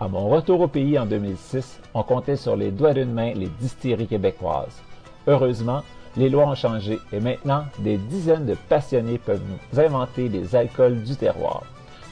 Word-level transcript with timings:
à 0.00 0.08
mon 0.08 0.30
retour 0.30 0.62
au 0.62 0.66
pays 0.66 0.98
en 0.98 1.04
2006, 1.04 1.78
on 1.92 2.02
comptait 2.02 2.36
sur 2.36 2.56
les 2.56 2.70
doigts 2.70 2.94
d'une 2.94 3.12
main 3.12 3.34
les 3.34 3.48
distilleries 3.60 4.06
québécoises. 4.06 4.80
Heureusement, 5.26 5.82
les 6.16 6.30
lois 6.30 6.48
ont 6.48 6.54
changé 6.54 6.98
et 7.12 7.20
maintenant, 7.20 7.66
des 7.80 7.98
dizaines 7.98 8.46
de 8.46 8.56
passionnés 8.68 9.18
peuvent 9.18 9.42
nous 9.46 9.80
inventer 9.80 10.30
des 10.30 10.56
alcools 10.56 11.02
du 11.02 11.14
terroir. 11.16 11.64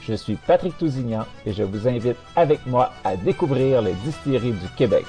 Je 0.03 0.13
suis 0.13 0.35
Patrick 0.35 0.77
Tousignan 0.77 1.25
et 1.47 1.51
je 1.51 1.63
vous 1.63 1.87
invite 1.87 2.17
avec 2.35 2.65
moi 2.67 2.91
à 3.03 3.15
découvrir 3.15 3.81
les 3.81 3.93
distilleries 4.05 4.51
du 4.51 4.69
Québec. 4.77 5.05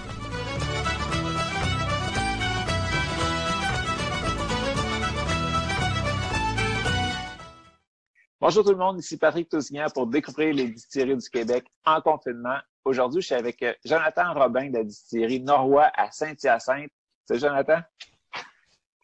Bonjour 8.43 8.65
tout 8.65 8.71
le 8.71 8.79
monde, 8.79 8.99
ici 8.99 9.19
Patrick 9.19 9.51
Tousignan 9.51 9.89
pour 9.93 10.07
découvrir 10.07 10.55
les 10.55 10.69
distilleries 10.69 11.19
du 11.19 11.29
Québec 11.29 11.67
en 11.85 12.01
confinement 12.01 12.57
Aujourd'hui, 12.87 13.21
je 13.21 13.27
suis 13.27 13.35
avec 13.35 13.63
euh, 13.63 13.75
Jonathan 13.85 14.33
Robin 14.33 14.71
de 14.71 14.79
la 14.79 14.85
distillerie 14.85 15.43
Norrois 15.43 15.91
à 15.95 16.11
Saint-Hyacinthe. 16.11 16.91
Salut 17.27 17.41
Jonathan. 17.41 17.81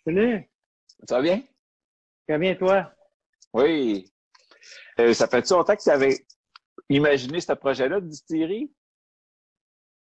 Salut. 0.07 0.51
Ça 1.07 1.17
va 1.17 1.23
bien? 1.23 1.43
Ça 2.27 2.33
va 2.33 2.39
bien 2.39 2.55
toi? 2.55 2.91
Oui. 3.53 4.11
Euh, 5.01 5.13
ça 5.13 5.29
fait-tu 5.29 5.53
longtemps 5.53 5.77
que 5.77 5.83
tu 5.83 5.91
avais 5.91 6.17
imaginé 6.89 7.39
ce 7.39 7.53
projet-là 7.53 8.01
de 8.01 8.07
distillerie? 8.07 8.73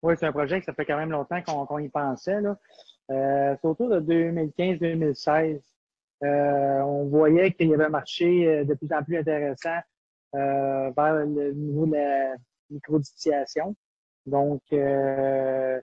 Oui, 0.00 0.14
c'est 0.18 0.24
un 0.24 0.32
projet 0.32 0.60
que 0.60 0.64
ça 0.64 0.72
fait 0.72 0.86
quand 0.86 0.96
même 0.96 1.10
longtemps 1.10 1.42
qu'on 1.42 1.78
y 1.78 1.90
pensait. 1.90 2.40
Là. 2.40 2.56
Euh, 3.10 3.54
c'est 3.60 3.68
autour 3.68 3.90
de 3.90 4.00
2015-2016. 4.00 5.60
On 6.22 7.06
voyait 7.06 7.52
qu'il 7.52 7.68
y 7.68 7.74
avait 7.74 7.84
un 7.86 7.90
marché 7.90 8.64
de 8.64 8.74
plus 8.74 8.92
en 8.92 9.02
plus 9.02 9.18
intéressant 9.18 9.78
vers 10.32 11.14
le 11.26 11.52
niveau 11.52 11.86
de 11.86 11.92
la 11.92 12.36
microdistillation. 12.70 13.74
Donc, 14.26 14.62
euh, 14.72 15.80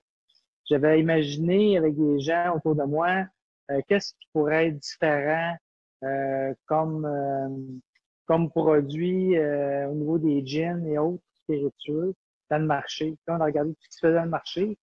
j'avais 0.66 1.00
imaginé 1.00 1.78
avec 1.78 1.96
des 1.96 2.20
gens 2.20 2.56
autour 2.56 2.76
de 2.76 2.84
moi 2.84 3.26
euh, 3.72 3.82
qu'est-ce 3.88 4.14
qui 4.14 4.28
pourrait 4.34 4.68
être 4.68 4.80
différent 4.80 5.56
euh, 6.04 6.54
comme, 6.66 7.82
comme 8.26 8.50
produit 8.50 9.40
au 9.40 9.94
niveau 9.94 10.18
des 10.18 10.46
gins 10.46 10.84
et 10.86 10.98
autres 10.98 11.24
spiritueux 11.44 12.14
dans 12.50 12.58
le 12.58 12.66
marché. 12.66 13.12
Puis 13.12 13.36
on 13.36 13.40
a 13.40 13.46
regardé 13.46 13.74
tout 13.74 13.82
ce 13.84 13.90
qui 13.90 13.96
se 13.96 14.00
faisait 14.02 14.18
dans 14.18 14.24
le 14.24 14.30
marché. 14.30 14.78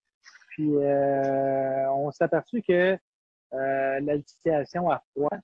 Puis 0.49 0.71
on 0.71 2.10
s'est 2.10 2.25
aperçu 2.25 2.62
que 2.62 2.99
la 3.53 4.19
distillation 4.19 4.91
à 4.91 5.03
froid, 5.11 5.38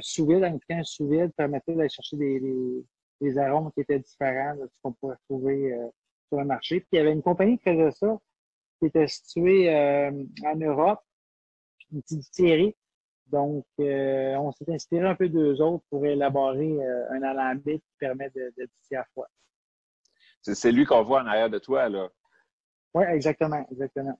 sous 0.00 0.26
vide, 0.26 0.44
en 0.44 0.52
tout 0.52 0.66
cas 0.68 0.82
sous 0.84 1.08
vide, 1.08 1.32
permettait 1.36 1.74
d'aller 1.74 1.88
chercher 1.88 2.16
des, 2.16 2.84
des 3.20 3.38
arômes 3.38 3.72
qui 3.72 3.80
étaient 3.80 3.98
différents 3.98 4.54
de 4.54 4.68
ce 4.72 4.80
qu'on 4.82 4.92
pourrait 4.92 5.16
trouver 5.28 5.72
euh, 5.72 5.88
sur 6.28 6.38
le 6.38 6.44
marché. 6.44 6.80
Puis 6.80 6.88
il 6.92 6.96
y 6.96 7.00
avait 7.00 7.12
une 7.12 7.22
compagnie 7.22 7.58
qui 7.58 7.64
faisait 7.64 7.90
ça, 7.90 8.18
qui 8.78 8.86
était 8.86 9.08
située 9.08 9.74
euh, 9.74 10.10
en 10.44 10.56
Europe, 10.56 11.00
une 11.92 12.02
petite 12.02 12.18
distillerie. 12.20 12.76
Donc, 13.26 13.66
euh, 13.80 14.36
on 14.36 14.52
s'est 14.52 14.72
inspiré 14.72 15.06
un 15.06 15.14
peu 15.14 15.28
d'eux 15.28 15.60
autres 15.60 15.84
pour 15.90 16.06
élaborer 16.06 16.78
un 17.10 17.22
alambic 17.22 17.82
qui 17.82 17.96
permet 17.98 18.30
de, 18.30 18.52
de 18.56 18.64
distiller 18.64 18.98
à 18.98 19.04
froid. 19.12 19.26
C'est 20.40 20.72
lui 20.72 20.86
qu'on 20.86 21.02
voit 21.02 21.22
en 21.22 21.26
arrière 21.26 21.50
de 21.50 21.58
toi, 21.58 21.90
là. 21.90 22.08
Oui, 22.94 23.04
exactement, 23.04 23.66
exactement. 23.70 24.18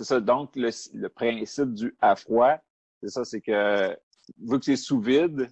C'est 0.00 0.06
ça. 0.06 0.18
Donc, 0.18 0.56
le, 0.56 0.70
le, 0.94 1.08
principe 1.10 1.74
du 1.74 1.94
à 2.00 2.16
froid, 2.16 2.56
c'est 3.02 3.10
ça, 3.10 3.22
c'est 3.22 3.42
que 3.42 3.90
vu 4.40 4.58
que 4.58 4.64
c'est 4.64 4.76
sous 4.76 4.98
vide, 4.98 5.50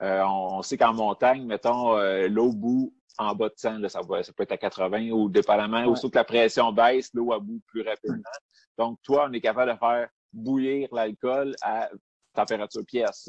euh, 0.00 0.22
on, 0.24 0.62
sait 0.62 0.76
qu'en 0.76 0.94
montagne, 0.94 1.44
mettons, 1.44 1.96
euh, 1.96 2.28
l'eau 2.28 2.52
bout 2.52 2.94
en 3.18 3.34
bas 3.34 3.48
de 3.48 3.54
100, 3.56 3.88
ça, 3.88 4.00
ça, 4.00 4.32
peut 4.32 4.44
être 4.44 4.52
à 4.52 4.58
80 4.58 5.10
ou 5.10 5.28
dépendamment, 5.28 5.84
ouais. 5.86 5.98
que 6.00 6.16
la 6.16 6.22
pression 6.22 6.70
baisse, 6.70 7.12
l'eau 7.14 7.36
bout 7.40 7.60
plus 7.66 7.82
rapidement. 7.82 8.30
Donc, 8.78 9.00
toi, 9.02 9.26
on 9.28 9.32
est 9.32 9.40
capable 9.40 9.72
de 9.72 9.76
faire 9.76 10.08
bouillir 10.32 10.88
l'alcool 10.92 11.56
à 11.60 11.90
température 12.32 12.84
pièce. 12.86 13.28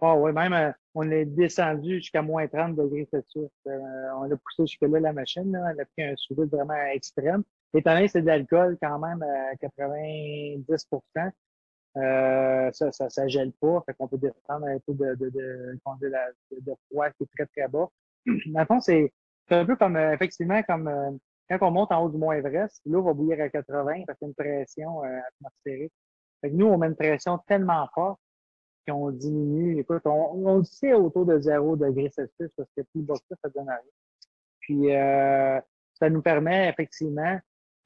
Ah 0.00 0.16
oui, 0.16 0.32
même 0.32 0.52
euh, 0.52 0.72
on 0.96 1.08
est 1.12 1.26
descendu 1.26 1.98
jusqu'à 1.98 2.22
moins 2.22 2.48
30 2.48 2.74
degrés 2.74 3.06
Celsius. 3.08 3.52
on 3.66 4.24
a 4.24 4.36
poussé 4.36 4.66
jusque-là 4.66 4.98
la 4.98 5.12
machine, 5.12 5.52
là, 5.52 5.70
elle 5.70 5.80
a 5.80 5.84
pris 5.84 6.02
un 6.02 6.16
sous 6.16 6.34
vraiment 6.34 6.74
extrême. 6.92 7.44
Étant 7.74 7.94
donné 7.94 8.06
que 8.06 8.12
c'est 8.12 8.22
de 8.22 8.26
l'alcool 8.26 8.76
quand 8.82 8.98
même 8.98 9.22
à 9.22 9.56
90 9.56 10.64
euh, 11.96 12.70
ça, 12.72 12.90
ça, 12.92 13.10
ça 13.10 13.28
gèle 13.28 13.52
pas, 13.60 13.82
fait 13.84 13.94
qu'on 13.94 14.08
peut 14.08 14.16
descendre 14.16 14.66
un 14.66 14.78
peu 14.86 14.94
de, 14.94 15.14
de, 15.14 15.28
de, 15.28 15.78
de, 16.00 16.60
de, 16.60 16.72
froid 16.86 17.10
qui 17.10 17.24
est 17.24 17.30
très, 17.36 17.46
très 17.46 17.68
bas. 17.68 17.88
Dans 18.26 18.60
le 18.60 18.66
fond, 18.66 18.80
c'est 18.80 19.12
un 19.50 19.66
peu 19.66 19.76
comme, 19.76 19.96
euh, 19.96 20.12
effectivement, 20.14 20.62
comme 20.62 20.88
euh, 20.88 21.10
quand 21.50 21.58
on 21.68 21.70
monte 21.70 21.92
en 21.92 22.04
haut 22.04 22.08
du 22.08 22.16
Mont 22.16 22.32
Everest, 22.32 22.80
l'eau 22.86 23.02
va 23.02 23.12
bouillir 23.12 23.40
à 23.42 23.48
80 23.48 24.04
parce 24.06 24.18
qu'il 24.18 24.26
y 24.26 24.28
a 24.28 24.28
une 24.28 24.34
pression 24.34 25.04
euh, 25.04 25.18
atmosphérique. 25.28 25.92
Fait 26.40 26.50
que 26.50 26.56
nous, 26.56 26.66
on 26.66 26.78
met 26.78 26.86
une 26.86 26.96
pression 26.96 27.38
tellement 27.46 27.86
forte 27.94 28.20
qu'on 28.88 29.10
diminue. 29.10 29.78
Écoute, 29.78 30.02
on, 30.06 30.46
on 30.46 30.58
le 30.58 30.64
sait 30.64 30.94
autour 30.94 31.26
de 31.26 31.38
0 31.38 31.76
degré 31.76 32.08
Celsius 32.10 32.50
parce 32.56 32.68
que 32.76 32.82
plus 32.92 33.02
bas 33.02 33.14
que 33.14 33.24
ça, 33.28 33.36
ça 33.44 33.50
donne 33.50 33.68
rien. 33.68 33.78
Puis, 34.60 34.88
ça 35.94 36.10
nous 36.10 36.22
permet 36.22 36.68
effectivement, 36.68 37.38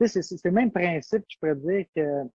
sais, 0.04 0.22
c'est 0.22 0.44
le 0.44 0.50
même 0.50 0.70
principe, 0.70 1.24
je 1.28 1.36
pourrais 1.38 1.56
dire 1.56 1.86
que 1.94 2.28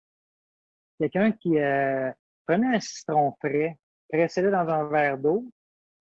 quelqu'un 1.00 1.32
qui 1.32 1.58
euh, 1.58 2.12
prenait 2.48 2.76
un 2.76 2.80
citron 2.80 3.34
frais, 3.40 3.78
pressait-le 4.10 4.52
dans 4.52 4.68
un 4.68 4.88
verre 4.88 5.18
d'eau, 5.18 5.46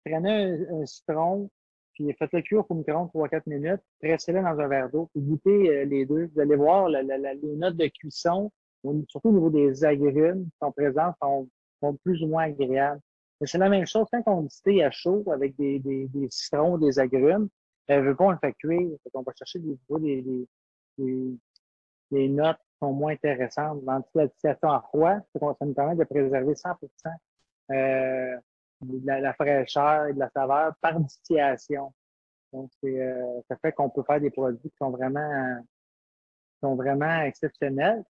prenait 0.05 0.57
un, 0.69 0.85
citron, 0.85 1.49
puis 1.93 2.13
faites-le 2.19 2.41
cuire 2.41 2.63
au 2.69 2.73
micro-ondes 2.73 3.09
3-4 3.13 3.43
minutes, 3.47 3.81
pressez-le 4.01 4.41
dans 4.41 4.59
un 4.59 4.67
verre 4.67 4.89
d'eau, 4.89 5.09
puis 5.13 5.21
goûtez 5.21 5.69
euh, 5.69 5.85
les 5.85 6.05
deux. 6.05 6.29
Vous 6.33 6.41
allez 6.41 6.55
voir 6.55 6.89
la, 6.89 7.03
la, 7.03 7.33
les 7.33 7.55
notes 7.55 7.77
de 7.77 7.87
cuisson, 7.87 8.51
surtout 9.09 9.29
au 9.29 9.33
niveau 9.33 9.49
des 9.49 9.83
agrumes 9.83 10.45
qui 10.45 10.57
sont 10.61 10.71
présentes, 10.71 11.15
sont, 11.21 11.47
sont 11.81 11.95
plus 12.03 12.21
ou 12.23 12.27
moins 12.27 12.43
agréables. 12.43 13.01
C'est 13.43 13.57
la 13.57 13.69
même 13.69 13.85
chose 13.85 14.07
quand 14.11 14.23
on 14.27 14.43
distille 14.43 14.81
à 14.81 14.91
chaud 14.91 15.23
avec 15.31 15.55
des, 15.57 15.79
des, 15.79 16.07
des 16.07 16.27
citrons, 16.29 16.77
des 16.77 16.99
agrumes. 16.99 17.49
Elle 17.87 18.05
veut 18.05 18.15
pas 18.15 18.31
le 18.31 18.37
fait 18.37 18.53
cuire. 18.53 18.97
On 19.13 19.21
va 19.21 19.33
chercher 19.37 19.59
des, 19.59 19.77
des, 19.99 20.21
des, 20.21 20.47
des 20.97 22.29
notes 22.29 22.59
sont 22.79 22.93
moins 22.93 23.13
intéressantes. 23.13 23.83
Dans 23.83 24.03
la 24.13 24.27
distillation 24.27 24.71
à 24.71 24.81
froid, 24.81 25.19
ça 25.33 25.65
nous 25.65 25.73
permet 25.73 25.95
de 25.95 26.03
préserver 26.03 26.53
100% 26.53 26.77
euh, 27.71 28.37
de 28.81 29.05
la, 29.05 29.33
fraîcheur 29.33 30.07
et 30.07 30.13
de 30.13 30.19
la 30.19 30.29
saveur 30.29 30.73
par 30.81 30.99
distillation. 30.99 31.93
Donc, 32.53 32.69
euh, 32.83 33.41
ça 33.49 33.57
fait 33.57 33.71
qu'on 33.71 33.89
peut 33.89 34.03
faire 34.03 34.21
des 34.21 34.29
produits 34.29 34.69
qui 34.69 34.77
sont 34.77 34.91
vraiment, 34.91 35.61
sont 36.61 36.75
vraiment 36.75 37.21
exceptionnels. 37.21 38.03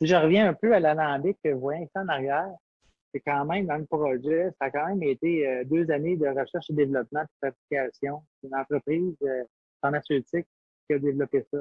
Si 0.00 0.06
je 0.06 0.14
reviens 0.14 0.48
un 0.48 0.54
peu 0.54 0.74
à 0.74 0.80
l'alambic 0.80 1.38
que 1.42 1.50
vous 1.50 1.60
voyez 1.60 1.84
ici 1.84 1.98
en 1.98 2.08
arrière, 2.08 2.50
c'est 3.12 3.20
quand 3.20 3.44
même 3.46 3.66
dans 3.66 3.76
le 3.76 3.86
projet, 3.86 4.50
ça 4.60 4.66
a 4.66 4.70
quand 4.70 4.86
même 4.88 5.02
été 5.02 5.48
euh, 5.48 5.64
deux 5.64 5.90
années 5.90 6.16
de 6.16 6.28
recherche 6.28 6.68
et 6.70 6.74
développement 6.74 7.22
de 7.22 7.28
fabrication. 7.40 8.22
C'est 8.40 8.48
une 8.48 8.56
entreprise 8.56 9.16
euh, 9.22 9.44
pharmaceutique 9.80 10.46
qui 10.86 10.94
a 10.94 10.98
développé 10.98 11.46
ça. 11.50 11.58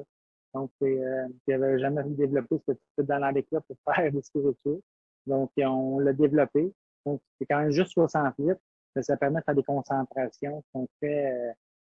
Donc, 0.53 0.71
euh, 0.81 1.27
ils 1.47 1.57
n'avaient 1.57 1.79
jamais 1.79 2.03
développé 2.05 2.55
ce 2.67 2.71
type 2.71 3.07
d'alambic-là 3.07 3.61
pour 3.61 3.77
faire 3.93 4.11
des 4.11 4.21
spiritueux. 4.21 4.81
Donc, 5.25 5.51
on 5.57 5.99
l'a 5.99 6.13
développé. 6.13 6.71
Donc, 7.05 7.21
c'est 7.37 7.45
quand 7.45 7.59
même 7.59 7.71
juste 7.71 7.91
60 7.91 8.35
litres, 8.37 8.61
mais 8.95 9.03
ça 9.03 9.17
permet 9.17 9.39
de 9.39 9.45
faire 9.45 9.55
des 9.55 9.63
concentrations 9.63 10.61
qui 10.61 10.69
sont 10.71 10.87
très, 11.01 11.33
euh, 11.33 11.51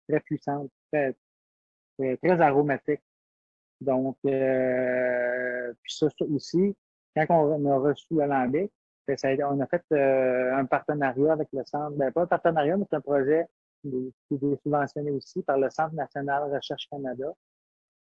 très 0.09 0.21
puissantes, 0.21 0.71
très, 0.93 1.15
très, 1.99 2.41
aromatiques. 2.41 3.03
Donc, 3.81 4.17
euh, 4.27 5.73
puis 5.83 5.95
ça, 5.95 6.07
aussi, 6.31 6.77
quand 7.17 7.27
on 7.31 7.67
a 7.71 7.79
reçu 7.79 8.15
l'Alambic, 8.15 8.71
ben, 9.07 9.17
on 9.51 9.61
a 9.61 9.67
fait 9.67 9.83
euh, 9.93 10.57
un 10.57 10.65
partenariat 10.65 11.33
avec 11.33 11.49
le 11.53 11.65
centre, 11.65 11.97
ben, 11.97 12.13
pas 12.13 12.23
un 12.23 12.27
partenariat, 12.27 12.77
mais 12.77 12.85
c'est 12.89 12.97
un 12.97 13.01
projet 13.01 13.47
qui 13.83 14.35
est 14.35 14.57
subventionné 14.63 15.11
aussi 15.11 15.43
par 15.43 15.59
le 15.59 15.69
Centre 15.71 15.95
national 15.95 16.53
Recherche 16.53 16.89
Canada. 16.91 17.33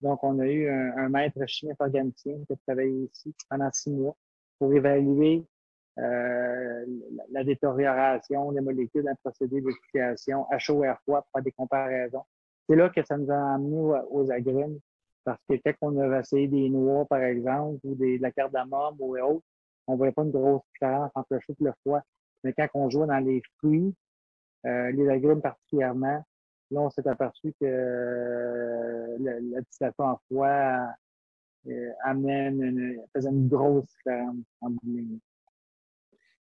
Donc, 0.02 0.24
on 0.24 0.40
a 0.40 0.46
eu 0.46 0.68
un, 0.70 1.10
maître 1.10 1.40
chimiste 1.48 1.80
organicien 1.82 2.36
qui 2.46 2.54
a 2.54 2.56
travaillé 2.68 3.10
ici 3.14 3.34
pendant 3.50 3.70
six 3.72 3.92
mois 3.92 4.16
pour 4.60 4.74
évaluer 4.74 5.46
euh, 6.00 6.86
la, 7.32 7.44
détérioration 7.44 8.52
des 8.52 8.62
molécules 8.62 9.04
d'un 9.04 9.16
procédé 9.24 9.62
d'éducation 9.62 10.46
à 10.50 10.58
chaud 10.58 10.84
et 10.84 10.88
à 10.88 10.96
froid 10.96 11.22
pour 11.22 11.32
faire 11.34 11.44
des 11.44 11.52
comparaisons. 11.52 12.24
C'est 12.68 12.76
là 12.76 12.90
que 12.90 13.04
ça 13.04 13.18
nous 13.18 13.32
a 13.32 13.54
amené 13.54 14.02
aux, 14.10 14.32
agrumes, 14.32 14.80
parce 15.24 15.40
que 15.48 15.56
quand 15.64 15.74
on 15.82 16.00
a 16.00 16.20
essayé 16.20 16.48
des 16.48 16.70
noix, 16.70 17.06
par 17.06 17.22
exemple, 17.22 17.80
ou 17.84 17.96
de 17.96 18.22
la 18.22 18.32
cardamome 18.32 18.96
ou 19.00 19.18
autres, 19.18 19.46
on 19.88 19.96
voyait 19.96 20.14
pas 20.14 20.24
une 20.24 20.32
grosse 20.32 20.62
différence 20.74 21.12
entre 21.16 21.36
le 21.36 21.40
chaud 21.42 21.56
et 21.60 21.64
le 21.64 21.74
froid. 21.82 22.02
Mais 22.44 22.54
quand 22.54 22.68
on 22.74 22.90
joue 22.90 23.06
dans 23.06 23.20
les 23.20 23.42
fruits, 23.58 23.94
les 24.64 25.10
agrumes 25.10 25.42
particulièrement, 25.42 26.24
là, 26.74 26.82
on 26.82 26.90
s'est 26.90 27.08
aperçu 27.08 27.54
que 27.60 27.66
euh, 27.66 29.18
la, 29.20 29.40
la 29.40 29.62
distillation 29.62 30.06
en 30.06 30.20
froid 30.30 30.88
euh, 31.68 31.90
amène 32.04 32.62
une, 32.62 33.02
faisait 33.16 33.30
une 33.30 33.48
grosse 33.48 33.86
différence 33.98 34.36
en 34.62 34.70
bout 34.72 35.20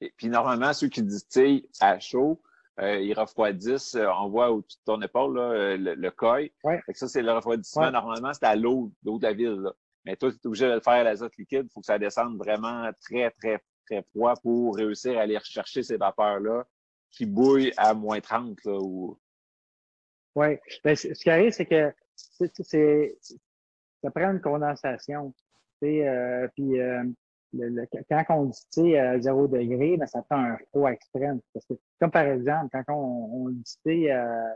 Et 0.01 0.13
puis 0.15 0.27
normalement, 0.27 0.73
ceux 0.73 0.89
qui 0.89 1.01
distillent 1.01 1.67
à 1.79 1.99
chaud, 1.99 2.41
euh, 2.79 2.99
ils 2.99 3.13
refroidissent, 3.13 3.95
euh, 3.95 4.07
on 4.19 4.29
voit 4.29 4.51
au-dessus 4.51 4.77
de 4.77 4.83
ton 4.85 5.01
épaule 5.01 5.35
là, 5.35 5.41
euh, 5.41 5.77
le, 5.77 5.95
le 5.95 6.11
coil. 6.11 6.49
Ouais. 6.63 6.79
Fait 6.85 6.93
que 6.93 6.99
ça, 6.99 7.07
c'est 7.07 7.23
le 7.23 7.31
refroidissement. 7.31 7.89
Normalement, 7.89 8.33
c'est 8.33 8.45
à 8.45 8.55
l'eau, 8.55 8.91
l'eau 9.03 9.17
de 9.17 9.23
la 9.23 9.33
ville. 9.33 9.61
Là. 9.61 9.73
Mais 10.05 10.15
toi, 10.15 10.31
tu 10.31 10.37
es 10.37 10.47
obligé 10.47 10.67
de 10.67 10.73
le 10.73 10.79
faire 10.79 10.93
à 10.93 11.03
l'azote 11.03 11.35
liquide. 11.37 11.65
Il 11.65 11.73
faut 11.73 11.79
que 11.79 11.87
ça 11.87 11.97
descende 11.97 12.37
vraiment 12.37 12.89
très, 13.01 13.31
très, 13.31 13.59
très 13.87 14.03
froid 14.03 14.35
pour 14.43 14.75
réussir 14.75 15.17
à 15.17 15.21
aller 15.21 15.37
rechercher 15.37 15.81
ces 15.81 15.97
vapeurs-là 15.97 16.65
qui 17.11 17.25
bouillent 17.25 17.73
à 17.77 17.93
moins 17.93 18.19
30. 18.19 18.63
Là, 18.65 18.79
ou... 18.79 19.17
Oui. 20.35 20.57
Ben, 20.83 20.95
ce 20.95 21.07
qui 21.13 21.29
arrive, 21.29 21.51
c'est 21.51 21.65
que 21.65 21.93
ça 22.15 24.11
prend 24.11 24.31
une 24.31 24.41
condensation. 24.41 25.33
Euh, 25.83 26.47
puis 26.55 26.79
euh, 26.79 27.03
le, 27.53 27.85
quand 28.09 28.25
on 28.29 28.51
dit 28.73 28.97
à 28.97 29.19
0 29.19 29.47
degré, 29.47 29.97
ben, 29.97 30.07
ça 30.07 30.21
prend 30.23 30.37
un 30.37 30.57
froid 30.69 30.91
extrême. 30.91 31.39
Parce 31.53 31.65
que, 31.65 31.73
comme 31.99 32.11
par 32.11 32.25
exemple, 32.27 32.69
quand 32.71 32.95
on, 32.95 33.47
on 33.47 33.49
dit 33.85 34.09
à, 34.09 34.55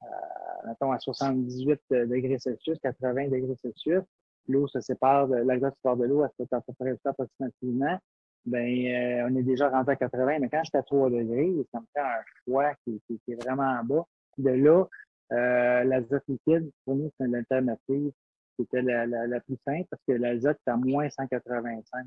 à, 0.00 0.92
à 0.92 0.98
78 0.98 1.80
degrés 1.90 2.38
Celsius, 2.38 2.78
80 2.80 3.28
degrés 3.28 3.56
Celsius, 3.62 4.04
l'eau 4.48 4.66
se 4.68 4.80
sépare 4.80 5.28
de 5.28 5.42
glace 5.42 5.74
sort 5.82 5.96
de 5.96 6.04
l'eau 6.04 6.22
à 6.22 6.28
cette 6.36 6.50
température 6.50 7.10
approximativement, 7.10 7.98
ben 8.46 8.66
euh, 8.66 9.28
on 9.28 9.36
est 9.36 9.42
déjà 9.42 9.68
rentré 9.68 9.92
à 9.92 9.96
80, 9.96 10.38
mais 10.40 10.48
quand 10.48 10.62
j'étais 10.64 10.78
à 10.78 10.82
3 10.82 11.10
degrés, 11.10 11.52
ça 11.72 11.80
me 11.80 11.86
fait 11.92 12.00
un 12.00 12.22
froid 12.42 12.72
qui, 12.84 13.00
qui, 13.06 13.32
est 13.32 13.42
vraiment 13.42 13.82
bas. 13.84 14.06
De 14.38 14.50
là, 14.50 14.84
euh, 15.32 15.84
l'azote 15.84 16.24
liquide, 16.28 16.70
pour 16.84 16.96
nous, 16.96 17.10
c'est 17.18 17.26
une 17.26 17.34
alternative 17.34 18.12
c'était 18.58 18.82
la, 18.82 19.06
la, 19.06 19.26
la, 19.26 19.40
plus 19.40 19.56
simple 19.66 19.86
parce 19.90 20.02
que 20.06 20.12
l'azote 20.12 20.58
est 20.66 20.70
à 20.70 20.76
moins 20.76 21.08
185 21.08 22.06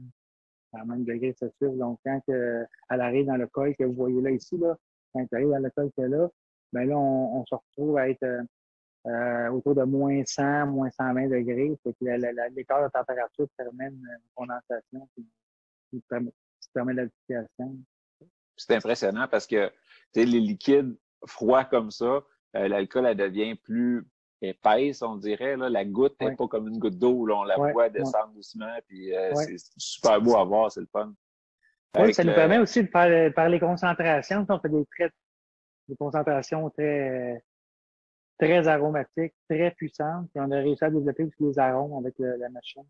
à 0.74 0.86
même 0.86 1.04
degrés 1.04 1.34
Celsius. 1.34 1.78
Donc, 1.78 2.00
quand 2.06 2.20
que, 2.28 2.66
elle 2.90 3.02
arrive 3.02 3.28
dans 3.28 3.38
le 3.38 3.48
col 3.48 3.76
que 3.76 3.84
vous 3.84 3.94
voyez 3.94 4.22
là 4.22 4.32
ici, 4.32 4.58
là, 4.58 4.76
quand 5.14 5.26
elle 5.32 5.38
arrive 5.38 5.50
dans 5.50 5.60
le 5.60 5.70
col 5.72 5.92
que 5.98 6.04
là, 6.04 6.30
ben 6.72 6.88
là, 6.88 6.98
on, 6.98 7.40
on 7.40 7.46
se 7.46 7.56
retrouve 7.56 7.98
à 7.98 8.10
être 8.10 8.26
euh, 9.06 9.50
autour 9.50 9.76
de 9.76 9.84
moins 9.84 10.24
100, 10.26 10.68
moins 10.68 10.90
120 10.90 11.28
degrés. 11.28 11.78
L'écart 12.02 12.84
de 12.84 12.90
température 12.90 13.48
permet 13.58 13.88
une 13.88 14.08
condensation 14.34 15.08
qui, 15.14 15.26
qui 15.94 16.04
permet, 16.10 16.32
qui 16.62 16.70
permet 16.74 16.94
l'application. 16.94 17.78
C'est 18.58 18.76
impressionnant 18.76 19.28
parce 19.28 19.48
que 19.48 19.72
les 20.16 20.26
liquides 20.26 20.96
froids 21.26 21.66
comme 21.66 21.92
ça, 21.92 22.24
euh, 22.56 22.68
l'alcool, 22.68 23.06
elle 23.06 23.18
devient 23.18 23.56
plus 23.56 24.08
épaisse, 24.42 25.02
on 25.02 25.16
dirait. 25.16 25.56
Là. 25.58 25.70
La 25.70 25.86
goutte 25.86 26.20
n'est 26.20 26.36
pas 26.36 26.48
comme 26.48 26.68
une 26.68 26.80
goutte 26.80 26.98
d'eau. 26.98 27.28
On 27.30 27.44
la 27.44 27.56
voit 27.58 27.90
descendre 27.90 28.34
doucement. 28.34 28.78
Puis 28.88 29.16
euh, 29.16 29.34
c'est 29.36 29.58
super 29.78 30.22
beau 30.22 30.36
à 30.36 30.44
voir, 30.44 30.72
c'est 30.72 30.82
le 30.82 30.88
fun. 30.92 31.14
Oui, 31.98 32.14
ça 32.14 32.24
nous 32.24 32.34
permet 32.34 32.58
aussi 32.58 32.84
de 32.84 32.88
faire 32.88 33.34
par 33.34 33.50
les 33.50 33.60
concentrations. 33.60 34.46
On 34.50 34.60
fait 34.60 34.70
des 34.70 34.86
traits, 34.86 35.14
des 35.88 35.96
concentrations 35.96 36.70
très 36.72 37.44
très 38.40 38.68
aromatiques, 38.68 39.34
très 39.48 39.72
puissantes. 39.72 40.28
Et 40.36 40.40
on 40.40 40.52
a 40.52 40.58
réussi 40.58 40.84
à 40.84 40.90
développer 40.90 41.24
aussi 41.24 41.36
les 41.40 41.60
arômes 41.60 41.98
avec 42.04 42.16
la 42.18 42.50
machine. 42.50 42.84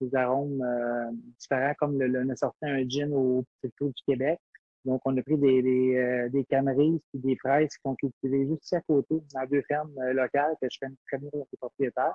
Des 0.00 0.14
arômes 0.14 0.62
euh, 0.62 1.10
différents, 1.38 1.74
comme 1.78 2.00
le, 2.00 2.24
on 2.24 2.28
a 2.30 2.36
sorti 2.36 2.64
un 2.64 2.88
gin 2.88 3.12
au 3.12 3.44
Petit 3.60 3.84
du 3.84 4.02
Québec. 4.06 4.40
Donc, 4.84 5.02
on 5.04 5.16
a 5.16 5.22
pris 5.22 5.36
des, 5.36 5.62
des, 5.62 5.96
euh, 5.96 6.28
des 6.30 6.46
et 6.50 7.18
des 7.18 7.36
fraises 7.36 7.68
qui 7.68 7.82
sont 7.84 7.94
cultivées 7.96 8.46
juste 8.46 8.64
ici 8.64 8.76
à 8.76 8.80
côté, 8.80 9.20
dans 9.34 9.46
deux 9.46 9.62
fermes 9.68 9.92
euh, 9.98 10.12
locales 10.14 10.56
que 10.60 10.68
je 10.70 10.78
fais 10.80 10.86
très 11.06 11.18
bien 11.18 11.28
avec 11.34 11.46
les 11.52 11.58
propriétaires. 11.58 12.14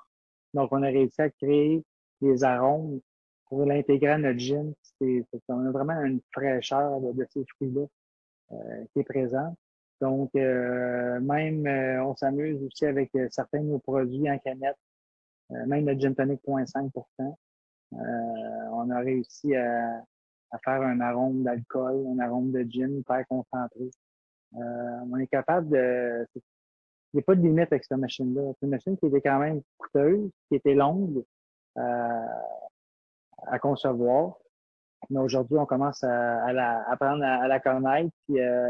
Donc, 0.53 0.69
on 0.71 0.81
a 0.81 0.87
réussi 0.87 1.21
à 1.21 1.29
créer 1.29 1.83
des 2.21 2.43
arômes 2.43 3.01
pour 3.47 3.65
l'intégrer 3.65 4.11
à 4.11 4.17
notre 4.17 4.39
gin. 4.39 4.73
On 5.49 5.65
a 5.67 5.71
vraiment 5.71 6.01
une 6.01 6.21
fraîcheur 6.31 6.99
de, 7.01 7.27
ces 7.31 7.45
fruits-là 7.55 7.85
euh, 8.51 8.85
qui 8.93 8.99
est 8.99 9.03
présente. 9.03 9.55
Donc, 10.01 10.33
même, 10.33 11.67
on 12.05 12.15
s'amuse 12.15 12.61
aussi 12.63 12.85
avec 12.85 13.11
certains 13.29 13.61
de 13.61 13.67
nos 13.67 13.79
produits 13.79 14.29
en 14.29 14.37
canette, 14.39 14.75
même 15.49 15.87
le 15.87 15.97
gin 15.97 16.13
tonic 16.13 16.41
0.5 16.45 16.91
On 17.91 18.89
a 18.89 18.99
réussi 18.99 19.55
à, 19.55 20.03
à 20.51 20.59
faire 20.59 20.81
un 20.81 20.99
arôme 20.99 21.43
d'alcool, 21.43 22.05
un 22.07 22.19
arôme 22.19 22.51
de 22.51 22.61
gin 22.69 22.97
hyper 22.97 23.25
concentré. 23.27 23.89
Euh, 24.55 24.99
on 25.11 25.17
est 25.17 25.27
capable 25.27 25.69
de... 25.69 26.27
Il 26.35 27.17
n'y 27.17 27.19
a 27.19 27.23
pas 27.23 27.35
de 27.35 27.41
limite 27.41 27.71
avec 27.71 27.83
cette 27.83 27.97
machine-là. 27.97 28.51
C'est 28.53 28.65
une 28.65 28.71
machine 28.71 28.97
qui 28.97 29.05
était 29.05 29.21
quand 29.21 29.39
même 29.39 29.61
coûteuse, 29.77 30.29
qui 30.49 30.55
était 30.55 30.73
longue 30.73 31.23
euh, 31.77 32.25
à 33.47 33.59
concevoir. 33.59 34.35
Mais 35.09 35.19
aujourd'hui, 35.19 35.57
on 35.57 35.65
commence 35.65 36.03
à, 36.03 36.51
la, 36.51 36.89
apprendre 36.89 37.23
à, 37.23 37.47
la 37.47 37.59
connaître 37.59 38.09
puis 38.27 38.39
euh, 38.39 38.69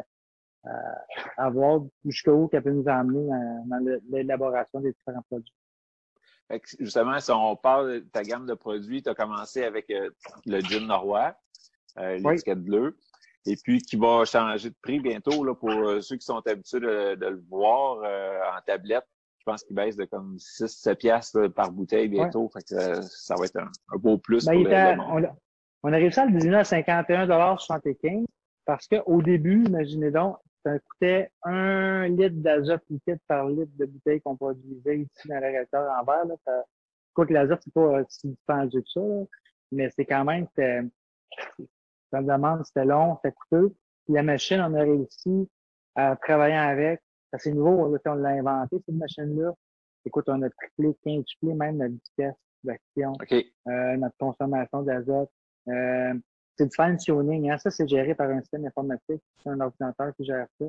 à, 1.37 1.49
voir 1.49 1.81
jusqu'où 2.03 2.47
qu'elle 2.47 2.63
peut 2.63 2.71
nous 2.71 2.87
emmener 2.87 3.27
dans, 3.65 3.99
l'élaboration 4.09 4.79
des 4.79 4.91
différents 4.91 5.23
produits. 5.29 5.53
Justement, 6.79 7.19
si 7.19 7.31
on 7.31 7.55
parle 7.55 7.93
de 7.93 7.99
ta 7.99 8.23
gamme 8.23 8.45
de 8.45 8.53
produits, 8.53 9.01
tu 9.01 9.09
as 9.09 9.15
commencé 9.15 9.63
avec 9.63 9.91
le 10.45 10.59
gin 10.61 10.87
norrois 10.87 11.35
euh, 11.97 12.17
l'étiquette 12.17 12.63
bleue. 12.63 12.97
Et 13.47 13.55
puis 13.55 13.79
qui 13.79 13.95
va 13.95 14.25
changer 14.25 14.69
de 14.69 14.75
prix 14.81 14.99
bientôt 14.99 15.43
là, 15.43 15.53
pour 15.53 15.69
euh, 15.69 16.01
ceux 16.01 16.17
qui 16.17 16.25
sont 16.25 16.41
habitués 16.47 16.79
de, 16.79 17.15
le 17.19 17.43
voir 17.47 18.01
euh, 18.03 18.39
en 18.57 18.59
tablette. 18.65 19.05
Je 19.37 19.43
pense 19.45 19.63
qu'il 19.63 19.75
baisse 19.75 19.95
de 19.95 20.05
comme 20.05 20.37
6-7 20.37 20.95
piastres 20.95 21.47
par 21.53 21.71
bouteille 21.71 22.07
bientôt. 22.07 22.49
Fait 22.49 22.63
que, 22.63 23.01
ça 23.01 23.35
va 23.35 23.45
être 23.45 23.57
un, 23.57 23.69
beau 23.97 24.17
plus 24.17 24.45
ben, 24.45 24.97
pour 24.97 25.19
le, 25.19 25.27
on, 25.83 25.93
a, 25.93 25.97
réussi 25.97 26.19
à 26.19 26.25
le 26.25 26.31
désigner 26.31 26.55
à 26.55 26.63
51,75 26.63 28.25
parce 28.65 28.87
qu'au 28.87 29.21
début, 29.21 29.63
imaginez 29.65 30.09
donc, 30.09 30.37
ça 30.65 30.79
coûtait 30.79 31.29
un 31.43 32.07
litre 32.07 32.37
d'azote 32.37 32.81
liquide 32.89 33.19
par 33.27 33.47
litre 33.47 33.71
de 33.77 33.85
bouteille 33.85 34.19
qu'on 34.21 34.35
produisait 34.35 34.99
ici 34.99 35.27
dans 35.27 35.35
le 35.35 35.41
réacteur 35.41 35.91
en 35.91 36.03
verre. 36.03 36.25
Là. 36.25 36.35
Ça, 36.43 36.63
quoi 37.13 37.27
que 37.27 37.33
l'azote, 37.33 37.61
c'est 37.63 37.73
pas 37.73 38.03
si 38.09 38.29
dispendieux 38.29 38.81
que 38.81 38.89
ça, 38.89 39.01
mais 39.71 39.89
c'est 39.91 40.05
quand 40.05 40.25
même, 40.25 40.47
la 42.11 42.21
demande, 42.21 42.65
c'était 42.65 42.85
long, 42.85 43.15
c'était 43.17 43.35
coûteux. 43.35 43.75
Puis 44.05 44.15
la 44.15 44.23
machine, 44.23 44.59
on 44.61 44.73
a 44.73 44.81
réussi 44.81 45.49
à 45.95 46.15
travailler 46.15 46.55
avec. 46.55 47.01
C'est 47.37 47.51
nouveau, 47.51 47.99
on 48.05 48.13
l'a 48.13 48.29
inventé, 48.29 48.81
cette 48.85 48.95
machine-là. 48.95 49.53
Écoute, 50.05 50.25
on 50.27 50.41
a 50.41 50.49
triplé, 50.49 50.95
quintuplé 51.03 51.53
même 51.53 51.77
notre 51.77 51.93
vitesse 51.93 52.35
d'action, 52.63 53.13
euh, 53.31 53.97
notre 53.97 54.15
consommation 54.17 54.83
d'azote. 54.83 55.29
Euh, 55.67 56.13
c'est 56.57 56.65
du 56.65 56.75
fine-tuning. 56.75 57.49
Hein? 57.49 57.57
Ça, 57.57 57.71
c'est 57.71 57.87
géré 57.87 58.15
par 58.15 58.29
un 58.29 58.41
système 58.41 58.65
informatique. 58.65 59.21
C'est 59.43 59.49
un 59.49 59.59
ordinateur 59.59 60.15
qui 60.15 60.25
gère 60.25 60.47
ça. 60.59 60.65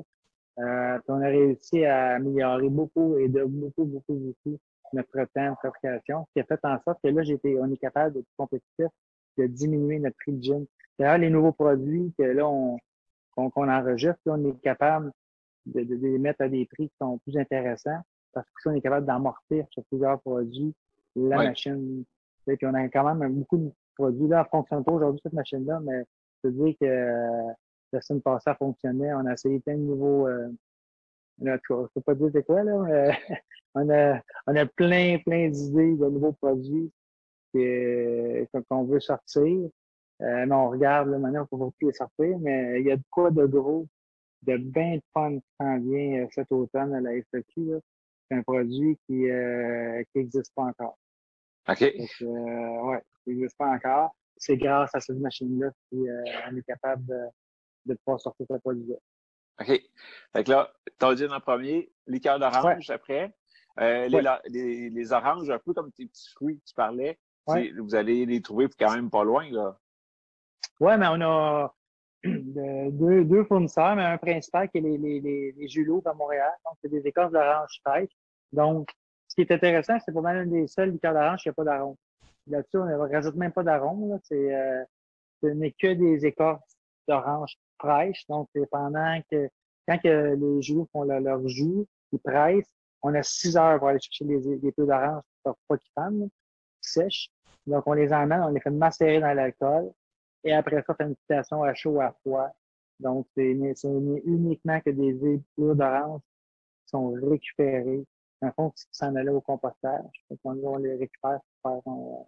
Euh, 0.59 0.99
on 1.07 1.21
a 1.21 1.27
réussi 1.27 1.85
à 1.85 2.15
améliorer 2.15 2.69
beaucoup 2.69 3.17
et 3.17 3.29
de 3.29 3.43
beaucoup, 3.43 3.85
beaucoup, 3.85 4.13
beaucoup 4.13 4.57
notre 4.93 5.25
temps 5.33 5.51
de 5.51 5.55
fabrication, 5.61 6.25
ce 6.27 6.33
qui 6.33 6.39
a 6.39 6.43
fait 6.45 6.59
en 6.63 6.79
sorte 6.81 6.99
que 7.03 7.09
là, 7.09 7.21
j'étais, 7.21 7.57
on 7.59 7.69
est 7.71 7.77
capable 7.77 8.15
d'être 8.15 8.27
compétitif, 8.37 8.87
de 9.37 9.45
diminuer 9.45 9.99
notre 9.99 10.15
prix 10.17 10.31
de 10.31 10.41
gin. 10.41 10.65
D'ailleurs, 10.97 11.17
les 11.17 11.29
nouveaux 11.29 11.51
produits 11.51 12.13
que 12.17 12.23
là, 12.23 12.47
on, 12.47 12.79
qu'on, 13.35 13.69
enregistre, 13.69 14.19
on 14.25 14.43
est 14.45 14.59
capable 14.61 15.11
de, 15.65 15.83
de, 15.83 15.95
les 15.95 16.17
mettre 16.17 16.41
à 16.41 16.49
des 16.49 16.65
prix 16.65 16.89
qui 16.89 16.95
sont 16.99 17.19
plus 17.19 17.37
intéressants 17.37 18.01
parce 18.33 18.47
que 18.47 18.69
on 18.69 18.73
est 18.73 18.81
capable 18.81 19.05
d'amortir 19.05 19.65
sur 19.71 19.83
plusieurs 19.85 20.19
produits 20.21 20.73
la 21.15 21.37
machine. 21.37 22.03
Et 22.47 22.55
puis 22.55 22.67
on 22.67 22.73
a 22.73 22.87
quand 22.89 23.15
même 23.15 23.33
beaucoup 23.33 23.73
de 23.97 24.03
produits. 24.03 24.27
Là, 24.27 24.37
elle 24.37 24.43
ne 24.43 24.49
fonctionne 24.49 24.83
pas 24.83 24.91
aujourd'hui, 24.91 25.21
cette 25.23 25.33
machine-là, 25.33 25.79
mais 25.81 26.03
je 26.43 26.49
veux 26.49 26.65
dire 26.65 26.75
que 26.79 27.53
la 27.93 28.01
semaine 28.01 28.21
passée, 28.21 28.49
elle 28.49 28.55
fonctionnait. 28.57 29.13
On 29.13 29.25
a 29.25 29.33
essayé 29.33 29.59
plein 29.59 29.75
de 29.75 29.81
nouveaux, 29.81 30.27
euh, 30.27 30.49
En 31.41 31.57
tout 31.57 31.75
cas, 31.75 31.81
je 31.83 31.93
peux 31.95 32.01
pas 32.01 32.15
dire 32.15 32.29
c'est 32.33 32.45
quoi, 32.45 32.63
là, 32.63 32.77
mais 32.83 33.11
on 33.75 33.89
a, 33.89 34.21
on 34.47 34.55
a 34.55 34.65
plein, 34.65 35.17
plein 35.19 35.49
d'idées 35.49 35.95
de 35.95 36.09
nouveaux 36.09 36.33
produits 36.33 36.91
qu'on 38.69 38.83
veut 38.83 38.99
sortir. 38.99 39.69
Euh, 40.21 40.45
mais 40.47 40.55
on 40.55 40.69
regarde, 40.69 41.09
là, 41.09 41.17
maintenant, 41.19 41.47
on 41.51 41.57
peut 41.57 41.71
plus 41.77 41.87
les 41.87 41.93
sortir, 41.93 42.39
mais 42.39 42.81
il 42.81 42.87
y 42.87 42.91
a 42.91 42.97
de 42.97 43.03
quoi 43.11 43.29
de 43.29 43.45
gros, 43.45 43.87
de 44.43 44.57
bien 44.57 44.95
de 44.95 45.01
fun 45.13 45.35
qui 45.35 45.47
s'en 45.59 45.77
vient 45.79 46.23
euh, 46.23 46.27
cet 46.31 46.51
automne 46.51 46.93
à 46.95 47.01
la 47.01 47.11
FQ. 47.21 47.79
C'est 48.29 48.37
un 48.37 48.41
produit 48.41 48.97
qui 49.05 49.29
euh, 49.29 50.03
qui 50.11 50.19
n'existe 50.19 50.53
pas 50.55 50.63
encore. 50.63 50.97
OK. 51.69 51.79
Donc, 51.79 52.09
euh, 52.21 52.81
ouais, 52.83 53.01
n'existe 53.27 53.57
pas 53.57 53.67
encore. 53.67 54.15
C'est 54.37 54.57
grâce 54.57 54.93
à 54.93 54.99
cette 54.99 55.17
machine-là 55.17 55.71
qu'on 55.89 56.57
est 56.57 56.63
capable 56.67 57.05
de, 57.05 57.19
de 57.85 57.93
pouvoir 57.95 58.19
sortir 58.19 58.45
ce 58.49 58.57
produit-là. 58.57 58.95
OK. 59.59 59.81
Fait 60.33 60.43
que 60.43 60.51
là, 60.51 60.71
dit 61.15 61.25
en 61.25 61.39
premier, 61.39 61.91
liqueur 62.05 62.39
d'orange 62.39 62.89
après. 62.89 63.33
Euh, 63.79 64.07
les, 64.07 64.21
les, 64.49 64.89
les, 64.89 65.13
oranges, 65.13 65.49
un 65.49 65.59
peu 65.59 65.73
comme 65.73 65.91
tes 65.91 66.07
petits 66.07 66.31
fruits 66.31 66.59
que 66.59 66.65
tu 66.65 66.73
parlais, 66.73 67.19
vous 67.45 67.95
allez 67.95 68.25
les 68.25 68.41
trouver 68.41 68.67
quand 68.79 68.95
même 68.95 69.09
pas 69.09 69.23
loin, 69.23 69.49
là. 69.51 69.77
Ouais, 70.79 70.97
mais 70.97 71.07
on 71.09 71.21
a 71.21 71.73
deux, 72.23 73.23
deux 73.23 73.43
fournisseurs, 73.45 73.95
mais 73.95 74.03
un 74.03 74.17
principal 74.17 74.69
qui 74.69 74.79
est 74.79 74.81
les, 74.81 74.97
les, 74.97 75.51
les, 75.51 75.67
Julots 75.67 76.01
à 76.05 76.13
Montréal. 76.13 76.51
Donc, 76.65 76.75
c'est 76.81 76.89
des 76.89 77.07
écorces 77.07 77.31
d'orange 77.31 77.79
fraîches. 77.85 78.11
Donc, 78.51 78.89
ce 79.27 79.35
qui 79.35 79.41
est 79.41 79.51
intéressant, 79.51 79.97
c'est 80.03 80.11
pour 80.11 80.21
mal 80.21 80.49
des 80.49 80.67
seuls 80.67 80.91
liqueurs 80.91 81.13
d'orange 81.13 81.41
qui 81.41 81.49
n'a 81.49 81.53
pas 81.53 81.63
d'arôme. 81.63 81.95
Là-dessus, 82.49 82.77
on 82.77 82.85
ne 82.85 82.95
rajoute 82.95 83.35
même 83.35 83.51
pas 83.51 83.63
d'arôme. 83.63 84.19
C'est, 84.23 84.55
euh, 84.55 84.83
ce 85.41 85.47
n'est 85.47 85.71
que 85.71 85.93
des 85.93 86.25
écorces 86.25 86.77
d'orange 87.07 87.57
fraîches. 87.79 88.25
Donc, 88.27 88.49
c'est 88.53 88.69
pendant 88.69 89.19
que, 89.29 89.49
quand 89.87 89.97
que 89.99 90.35
les 90.35 90.61
joues 90.61 90.87
font 90.91 91.03
leur, 91.03 91.19
leur 91.19 91.41
ils 91.45 92.19
pressent, 92.23 92.73
on 93.03 93.13
a 93.13 93.23
six 93.23 93.55
heures 93.57 93.79
pour 93.79 93.89
aller 93.89 93.99
chercher 93.99 94.25
les, 94.25 94.71
peu 94.71 94.85
d'orange 94.85 95.23
pour 95.43 95.55
pas 95.67 95.77
qu'ils 95.77 95.91
fanent, 95.93 96.29
sèchent. 96.81 97.29
Donc, 97.65 97.83
on 97.85 97.93
les 97.93 98.11
emmène, 98.13 98.41
on 98.41 98.49
les 98.49 98.61
fait 98.61 98.69
macérer 98.69 99.19
dans 99.19 99.33
l'alcool. 99.33 99.91
Et 100.43 100.53
après 100.53 100.81
ça, 100.83 100.93
on 100.93 100.95
fait 100.95 101.03
une 101.03 101.15
citation 101.15 101.63
à 101.63 101.73
chaud, 101.73 101.99
à 101.99 102.11
froid. 102.21 102.49
Donc, 102.99 103.27
c'est 103.35 103.51
uniquement 103.51 104.79
que 104.81 104.89
des 104.89 105.33
épures 105.33 105.75
d'orange 105.75 106.21
sont 106.85 107.11
récupérées. 107.11 108.05
En 108.41 108.51
fond, 108.51 108.69
qui 108.69 108.85
s'en 108.91 109.15
allait 109.15 109.31
au 109.31 109.41
compostage. 109.41 110.25
Donc, 110.29 110.39
on, 110.43 110.77
les 110.77 110.95
récupère 110.95 111.39
pour 111.63 111.83
faire 111.83 111.93
euh, 111.93 112.23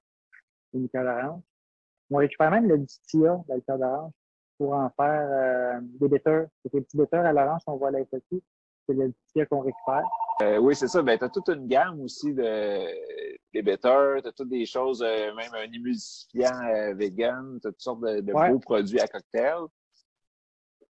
une 0.73 0.83
liqueur 0.83 1.03
d'orange. 1.03 1.41
On 2.11 2.17
récupère 2.17 2.51
même 2.51 2.67
le 2.67 2.77
distillat, 2.79 3.39
la 3.47 3.55
liqueur 3.55 3.77
d'orange, 3.77 4.11
pour 4.57 4.73
en 4.73 4.89
faire 4.89 5.27
euh, 5.29 5.79
des 5.81 6.07
bitters. 6.07 6.47
C'est 6.61 6.73
des 6.73 6.81
petits 6.81 6.97
bitters 6.97 7.25
à 7.25 7.33
l'orange 7.33 7.61
qu'on 7.65 7.77
voit 7.77 7.89
à 7.89 7.91
la 7.91 7.99
c'est 8.11 8.95
le 8.95 9.09
distillat 9.09 9.45
qu'on 9.45 9.61
récupère. 9.61 10.03
Euh, 10.41 10.57
oui, 10.57 10.75
c'est 10.75 10.88
ça. 10.88 11.03
Ben, 11.03 11.17
tu 11.17 11.23
as 11.23 11.29
toute 11.29 11.49
une 11.49 11.67
gamme 11.67 12.01
aussi 12.01 12.33
de 12.33 12.85
des 13.53 13.61
bitters, 13.61 14.21
tu 14.21 14.27
as 14.27 14.31
toutes 14.31 14.49
des 14.49 14.65
choses, 14.65 15.03
euh, 15.03 15.33
même 15.35 15.53
un 15.53 15.71
émulsifiant 15.71 16.95
vegan, 16.95 17.59
tu 17.61 17.67
as 17.67 17.71
toutes 17.71 17.81
sortes 17.81 18.01
de, 18.01 18.21
beaux 18.21 18.59
produits 18.59 18.99
à 18.99 19.07
cocktail. 19.07 19.65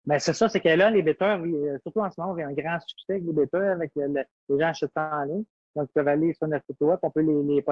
Ben, 0.05 0.19
c'est 0.19 0.33
ça, 0.33 0.49
c'est 0.49 0.59
que 0.59 0.69
là, 0.69 0.91
les 0.91 1.01
bitters, 1.01 1.41
surtout 1.81 2.01
en 2.01 2.11
ce 2.11 2.19
moment, 2.19 2.33
on 2.33 2.37
a 2.37 2.47
un 2.47 2.53
grand 2.53 2.79
succès 2.81 3.13
avec 3.13 3.23
les 3.23 3.33
bitters, 3.33 3.71
avec 3.71 3.91
les 3.95 4.59
gens 4.59 4.67
achetant 4.67 5.09
en 5.11 5.23
ligne. 5.23 5.45
Donc, 5.75 5.89
ils 5.89 5.93
peuvent 5.93 6.07
aller 6.07 6.33
sur 6.33 6.47
notre 6.47 6.65
site 6.65 6.79
web, 6.81 6.99
on 7.01 7.11
peut 7.11 7.21
les, 7.21 7.43
les, 7.43 7.65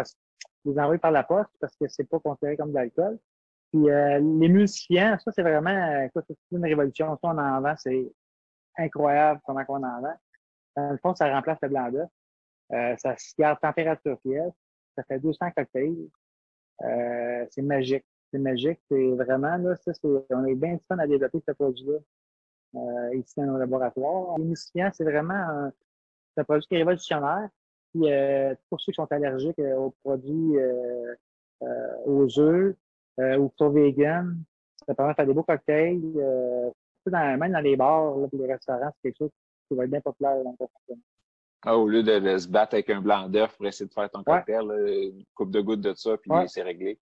les 0.65 0.79
envoyer 0.79 1.00
par 1.00 1.12
la 1.12 1.24
poste 1.24 1.51
parce 1.60 1.75
que 1.75 1.88
c'est 1.88 2.03
pas 2.03 2.19
considéré 2.19 2.57
comme 2.57 2.69
de 2.69 2.75
l'alcool. 2.75 3.17
Puis 3.72 3.89
euh, 3.89 4.19
l'émulsifiant, 4.19 5.17
ça, 5.19 5.31
c'est 5.31 5.41
vraiment 5.41 6.07
c'est 6.13 6.38
une 6.51 6.63
révolution. 6.63 7.17
Ça, 7.22 7.29
on 7.29 7.38
en 7.38 7.62
vend, 7.62 7.74
c'est 7.77 8.12
incroyable 8.77 9.41
comment 9.45 9.63
on 9.67 9.83
en 9.83 10.01
vend. 10.01 10.15
Dans 10.75 10.91
le 10.91 10.98
fond, 10.98 11.15
ça 11.15 11.31
remplace 11.33 11.57
le 11.62 11.69
blanc 11.69 11.91
d'œuf. 11.91 12.10
Euh, 12.72 12.95
ça 12.98 13.15
se 13.17 13.33
garde 13.38 13.60
température 13.60 14.19
pièce. 14.22 14.53
Ça 14.95 15.03
fait 15.03 15.19
200 15.19 15.51
cocktails. 15.55 16.10
Euh, 16.83 17.45
c'est 17.50 17.62
magique. 17.62 18.05
C'est 18.31 18.39
magique. 18.39 18.79
C'est 18.89 19.12
vraiment, 19.12 19.57
là, 19.57 19.75
ça, 19.77 19.93
c'est, 19.93 20.07
on 20.29 20.45
est 20.45 20.55
bien 20.55 20.77
fun 20.88 20.98
à 21.00 21.07
développer 21.07 21.39
ce 21.48 21.51
produit-là 21.53 21.98
euh, 22.75 23.15
ici 23.15 23.33
dans 23.38 23.45
nos 23.45 23.57
laboratoires. 23.57 24.38
L'émulsifiant, 24.38 24.89
c'est 24.93 25.03
vraiment 25.03 25.72
un 26.38 26.43
produit 26.43 26.67
qui 26.67 26.75
est 26.75 26.79
révolutionnaire. 26.79 27.50
Puis, 27.94 28.12
euh, 28.12 28.56
pour 28.70 28.82
ceux 28.82 28.92
qui 28.92 28.96
sont 28.96 29.12
allergiques 29.12 29.60
euh, 29.60 29.76
aux 29.76 29.94
produits, 30.04 30.58
euh, 30.58 31.16
aux 32.06 32.40
œufs, 32.40 32.76
ou 33.18 33.50
qui 33.50 33.56
sont 33.58 33.70
vegan, 33.70 34.36
ça 34.88 34.96
permet 34.96 35.12
de 35.12 35.16
faire 35.16 35.28
des 35.28 35.34
beaux 35.34 35.44
cocktails. 35.44 36.02
Dans, 37.06 37.38
même 37.38 37.52
dans 37.52 37.60
les 37.60 37.76
bars, 37.76 38.18
là, 38.18 38.28
les 38.32 38.52
restaurants, 38.52 38.92
c'est 38.96 39.10
quelque 39.10 39.18
chose 39.18 39.32
qui 39.68 39.76
va 39.76 39.84
être 39.84 39.92
bien 39.92 40.02
populaire 40.02 40.42
dans 40.44 40.56
le 40.60 40.96
ah, 41.66 41.78
au 41.78 41.88
lieu 41.88 42.04
de, 42.04 42.38
se 42.38 42.48
battre 42.50 42.74
avec 42.74 42.90
un 42.90 43.00
blanc 43.00 43.30
d'œuf 43.30 43.56
pour 43.56 43.66
essayer 43.66 43.88
de 43.88 43.94
faire 43.94 44.10
ton 44.10 44.22
cocktail, 44.22 44.64
une 44.64 45.24
coupe 45.34 45.52
de 45.52 45.62
gouttes 45.62 45.82
de 45.82 45.94
ça, 45.94 46.18
puis 46.18 46.30
c'est 46.48 46.62
réglé. 46.62 47.00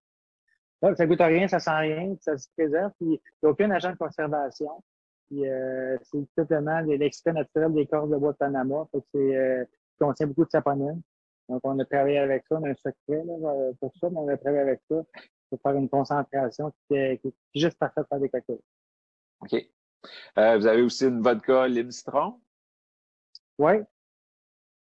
Ouais, 0.82 0.96
ça 0.96 1.06
goûte 1.06 1.22
à 1.22 1.28
rien, 1.28 1.48
ça 1.48 1.60
sent 1.60 1.72
rien, 1.72 2.16
ça 2.20 2.38
se 2.38 2.48
préserve, 2.56 2.92
puis 3.00 3.10
il 3.10 3.20
n'y 3.44 3.48
a 3.48 3.50
aucun 3.50 3.72
agent 3.72 3.92
de 3.92 3.98
conservation. 3.98 4.84
Puis 5.30 5.48
euh, 5.48 5.98
c'est 6.04 6.26
totalement 6.36 6.82
l'extrait 6.82 7.34
naturel 7.34 7.74
des 7.74 7.88
corps 7.88 8.08
de 8.08 8.18
bois 8.18 8.34
de 8.34 8.38
Panama. 8.38 8.86
Fait 8.92 9.00
que 9.00 9.06
c'est 9.14 9.36
euh, 9.36 9.66
contient 10.02 10.28
beaucoup 10.28 10.46
de 10.46 10.50
saponine. 10.50 11.02
Donc 11.50 11.62
on 11.64 11.78
a 11.80 11.86
travaillé 11.86 12.18
avec 12.18 12.44
ça, 12.48 12.58
on 12.60 12.64
a 12.64 12.70
un 12.70 12.76
secret 12.76 13.24
là, 13.26 13.34
euh, 13.34 13.74
pour 13.80 13.92
ça, 13.98 14.10
mais 14.10 14.18
on 14.18 14.28
a 14.28 14.38
travaillé 14.38 14.62
avec 14.62 14.82
ça 14.90 14.96
pour 15.50 15.62
faire 15.62 15.76
une 15.76 15.90
concentration 15.90 16.72
qui 16.88 16.96
est, 16.96 17.18
qui 17.18 17.28
est 17.28 17.60
juste 17.60 17.78
parfaite 17.78 18.06
pour 18.10 18.20
des 18.20 18.30
cocktails. 18.30 18.60
OK. 19.42 19.54
Euh, 20.38 20.58
vous 20.58 20.66
avez 20.66 20.82
aussi 20.82 21.06
une 21.06 21.22
vodka 21.22 21.68
lime 21.68 21.92
citron? 21.92 22.40
Oui. 23.58 23.74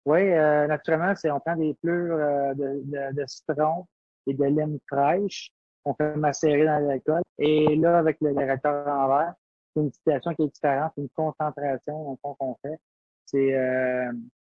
Oui, 0.07 0.21
euh, 0.33 0.67
naturellement, 0.67 1.15
c'est 1.15 1.31
on 1.31 1.41
prend 1.41 1.57
des 1.57 1.75
pleurs 1.83 2.19
euh, 2.19 2.55
de, 2.55 2.83
de, 2.85 3.21
de, 3.21 3.27
citron 3.27 3.87
et 4.27 4.35
de 4.35 4.45
lime 4.45 4.79
fraîche. 4.89 5.51
On 5.85 5.95
fait 5.95 6.17
macérer 6.17 6.65
dans 6.65 6.79
l'alcool. 6.79 7.23
Et 7.39 7.77
là, 7.77 7.99
avec 7.99 8.19
le, 8.21 8.31
le 8.33 8.51
recteur 8.51 8.87
en 8.87 9.09
verre, 9.09 9.35
c'est 9.75 9.83
une 9.83 9.93
situation 9.93 10.35
qui 10.35 10.43
est 10.43 10.55
différente, 10.55 10.93
c'est 10.95 11.03
une 11.03 11.11
concentration 11.11 12.17
qu'on 12.23 12.57
fait. 12.63 12.79
C'est 13.27 13.55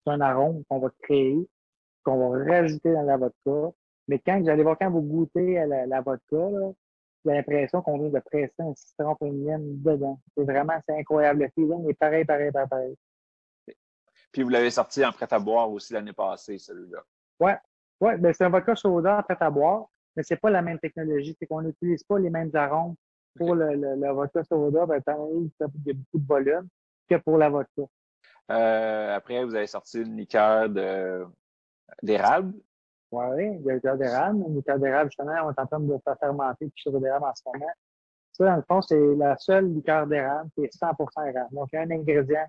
euh, 0.07 0.11
un 0.11 0.21
arôme 0.21 0.63
qu'on 0.69 0.79
va 0.79 0.89
créer, 1.01 1.47
qu'on 2.03 2.29
va 2.29 2.43
rajouter 2.43 2.93
dans 2.93 3.03
la 3.03 3.17
vodka. 3.17 3.75
Mais 4.07 4.19
quand 4.19 4.39
vous 4.39 4.49
allez 4.49 4.63
voir, 4.63 4.77
quand 4.77 4.89
vous 4.89 5.01
goûtez 5.01 5.59
à 5.59 5.65
la, 5.65 5.85
la 5.85 6.01
vodka, 6.01 6.37
là, 6.37 6.71
j'ai 7.25 7.33
l'impression 7.33 7.81
qu'on 7.81 7.97
vient 7.99 8.09
de 8.09 8.19
presser 8.19 8.53
un 8.59 8.73
citron 8.75 9.15
lime 9.21 9.81
dedans. 9.81 10.19
C'est 10.35 10.45
vraiment, 10.45 10.79
c'est 10.87 10.97
incroyable. 10.97 11.43
Le 11.43 11.49
feeling 11.49 11.89
est 11.89 11.93
pareil, 11.93 12.25
pareil, 12.25 12.51
pareil, 12.51 12.67
pareil. 12.69 12.95
Puis 14.31 14.43
vous 14.43 14.49
l'avez 14.49 14.69
sorti 14.69 15.05
en 15.05 15.11
prêt 15.11 15.27
à 15.31 15.39
boire 15.39 15.69
aussi 15.71 15.93
l'année 15.93 16.13
passée, 16.13 16.57
celui-là. 16.57 17.03
Ouais. 17.39 17.57
Ouais, 17.99 18.17
ben 18.17 18.33
c'est 18.33 18.45
un 18.45 18.49
vodka 18.49 18.75
soda 18.75 19.19
en 19.19 19.23
prêt 19.23 19.37
à 19.39 19.49
boire, 19.49 19.87
mais 20.15 20.23
c'est 20.23 20.37
pas 20.37 20.49
la 20.49 20.61
même 20.61 20.79
technologie. 20.79 21.35
C'est 21.37 21.47
qu'on 21.47 21.61
n'utilise 21.61 22.03
pas 22.03 22.17
les 22.17 22.29
mêmes 22.29 22.51
arômes 22.53 22.95
pour 23.35 23.55
le, 23.55 23.75
le, 23.75 24.11
vodka 24.11 24.43
soda, 24.43 24.85
ben, 24.85 25.01
il 25.07 25.49
y 25.59 25.63
a 25.63 25.67
beaucoup 25.67 26.19
de 26.19 26.27
volume 26.27 26.67
que 27.09 27.15
pour 27.15 27.37
la 27.37 27.49
vodka. 27.49 27.83
Euh, 28.51 29.15
après, 29.15 29.43
vous 29.43 29.55
avez 29.55 29.67
sorti 29.67 29.99
une 29.99 30.17
liqueur 30.17 30.69
d'érable. 32.01 32.53
Oui, 33.11 33.57
de 33.59 33.71
liqueur 33.71 33.97
d'érable. 33.97 34.43
Une 34.47 34.55
liqueur 34.55 34.79
d'érable, 34.79 35.11
justement, 35.11 35.33
on 35.45 35.51
est 35.51 35.59
en 35.59 35.65
train 35.65 35.79
de 35.79 35.97
faire 36.03 36.17
fermenter 36.19 36.65
du 36.65 36.73
sirop 36.75 36.99
d'érable 36.99 37.25
en 37.25 37.35
ce 37.35 37.41
moment. 37.45 37.71
Ça, 38.33 38.45
dans 38.45 38.55
le 38.55 38.61
fond, 38.63 38.81
c'est 38.81 39.15
la 39.15 39.37
seule 39.37 39.73
liqueur 39.73 40.07
d'érable 40.07 40.49
qui 40.55 40.63
est 40.63 40.75
100% 40.75 41.27
érable. 41.27 41.53
Donc, 41.53 41.69
il 41.73 41.75
y 41.75 41.79
a 41.79 41.81
un 41.81 41.91
ingrédient 41.91 42.45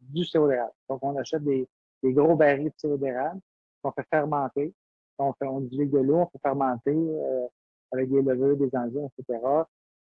du 0.00 0.24
sirop 0.24 0.48
d'érable. 0.48 0.72
Donc, 0.88 1.00
on 1.02 1.16
achète 1.16 1.42
des, 1.42 1.68
gros 2.04 2.36
barils 2.36 2.66
de 2.66 2.74
sirop 2.76 2.96
d'érable 2.96 3.40
qu'on 3.82 3.92
fait 3.92 4.06
fermenter. 4.08 4.72
On, 5.18 5.32
on 5.42 5.60
dilue 5.60 5.86
de 5.86 5.98
l'eau, 5.98 6.16
on 6.16 6.26
fait 6.26 6.40
fermenter 6.42 6.94
euh, 6.96 7.46
avec 7.92 8.10
des 8.10 8.22
levures, 8.22 8.56
des 8.56 8.70
enzymes, 8.76 9.08
etc. 9.18 9.40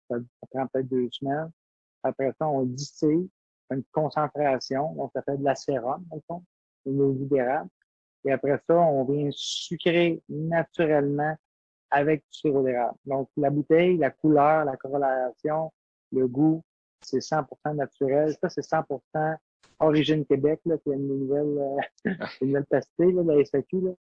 Ça, 0.08 0.16
prend 0.50 0.66
peut-être 0.68 0.88
deux 0.88 1.08
semaines. 1.10 1.50
Après 2.02 2.32
ça, 2.38 2.48
on 2.48 2.62
distille 2.62 3.28
une 3.72 3.84
concentration. 3.92 4.92
Donc, 4.94 5.10
ça 5.14 5.22
fait 5.22 5.36
de 5.36 5.44
la 5.44 5.54
sérum, 5.54 6.04
dans 6.10 6.16
le 6.16 6.22
fond, 6.26 6.42
l'eau 6.86 7.12
d'érable. 7.12 7.68
Et 8.24 8.32
après 8.32 8.60
ça, 8.68 8.76
on 8.76 9.04
vient 9.04 9.28
sucrer 9.32 10.22
naturellement 10.28 11.36
avec 11.90 12.20
du 12.20 12.38
sirop 12.38 12.62
d'érable. 12.62 12.96
Donc, 13.04 13.28
la 13.36 13.50
bouteille, 13.50 13.98
la 13.98 14.10
couleur, 14.10 14.64
la 14.64 14.76
coloration, 14.76 15.72
le 16.12 16.26
goût, 16.26 16.62
c'est 17.00 17.18
100% 17.18 17.74
naturel. 17.74 18.34
Ça, 18.40 18.48
c'est 18.48 18.64
100% 18.64 19.36
Origine 19.80 20.24
Québec, 20.24 20.60
là, 20.64 20.78
qui 20.78 20.90
est 20.90 20.94
une 20.94 21.08
nouvelle, 21.08 21.58
euh, 21.58 22.04
une 22.40 22.48
nouvelle 22.48 22.66
pastille, 22.66 23.12
là, 23.12 23.22
la 23.24 23.44
SAQ. 23.44 23.96